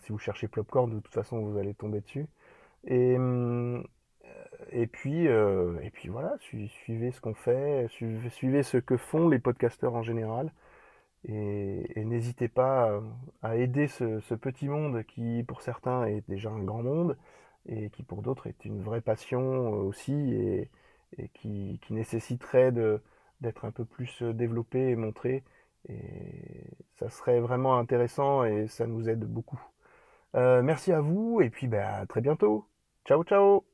si 0.00 0.12
vous 0.12 0.18
cherchez 0.18 0.48
Plopcorn, 0.48 0.90
de 0.90 1.00
toute 1.00 1.14
façon, 1.14 1.40
vous 1.40 1.58
allez 1.58 1.74
tomber 1.74 2.00
dessus. 2.00 2.26
Et, 2.86 3.16
euh, 3.18 3.82
et, 4.72 4.86
puis, 4.86 5.28
euh, 5.28 5.78
et 5.82 5.90
puis 5.90 6.08
voilà, 6.08 6.36
suivez 6.40 7.10
ce 7.12 7.20
qu'on 7.20 7.34
fait, 7.34 7.86
suivez, 7.88 8.62
ce 8.62 8.78
que 8.78 8.96
font 8.96 9.28
les 9.28 9.38
podcasteurs 9.38 9.94
en 9.94 10.02
général. 10.02 10.52
Et, 11.24 12.04
n'hésitez 12.04 12.48
pas 12.48 13.00
à 13.42 13.56
aider 13.56 13.88
ce, 13.88 14.34
petit 14.34 14.68
monde 14.68 15.04
qui, 15.04 15.44
pour 15.46 15.62
certains, 15.62 16.06
est 16.06 16.24
déjà 16.28 16.50
un 16.50 16.62
grand 16.62 16.82
monde 16.82 17.16
et 17.66 17.90
qui, 17.90 18.02
pour 18.02 18.22
d'autres, 18.22 18.46
est 18.46 18.64
une 18.64 18.82
vraie 18.82 19.02
passion 19.02 19.70
aussi 19.70 20.12
et, 20.34 20.70
qui, 21.34 21.80
nécessiterait 21.90 22.72
d'être 23.40 23.64
un 23.64 23.70
peu 23.72 23.84
plus 23.84 24.22
développé 24.22 24.90
et 24.90 24.96
montré. 24.96 25.44
Et 25.88 26.64
ça 26.96 27.10
serait 27.10 27.40
vraiment 27.40 27.78
intéressant 27.78 28.44
et 28.44 28.68
ça 28.68 28.86
nous 28.86 29.08
aide 29.08 29.24
beaucoup. 29.24 29.60
Euh, 30.36 30.62
merci 30.62 30.92
à 30.92 31.00
vous 31.00 31.40
et 31.42 31.50
puis 31.50 31.66
bah, 31.68 31.96
à 31.98 32.06
très 32.06 32.20
bientôt. 32.20 32.69
Ciao 33.10 33.24
ciao 33.24 33.64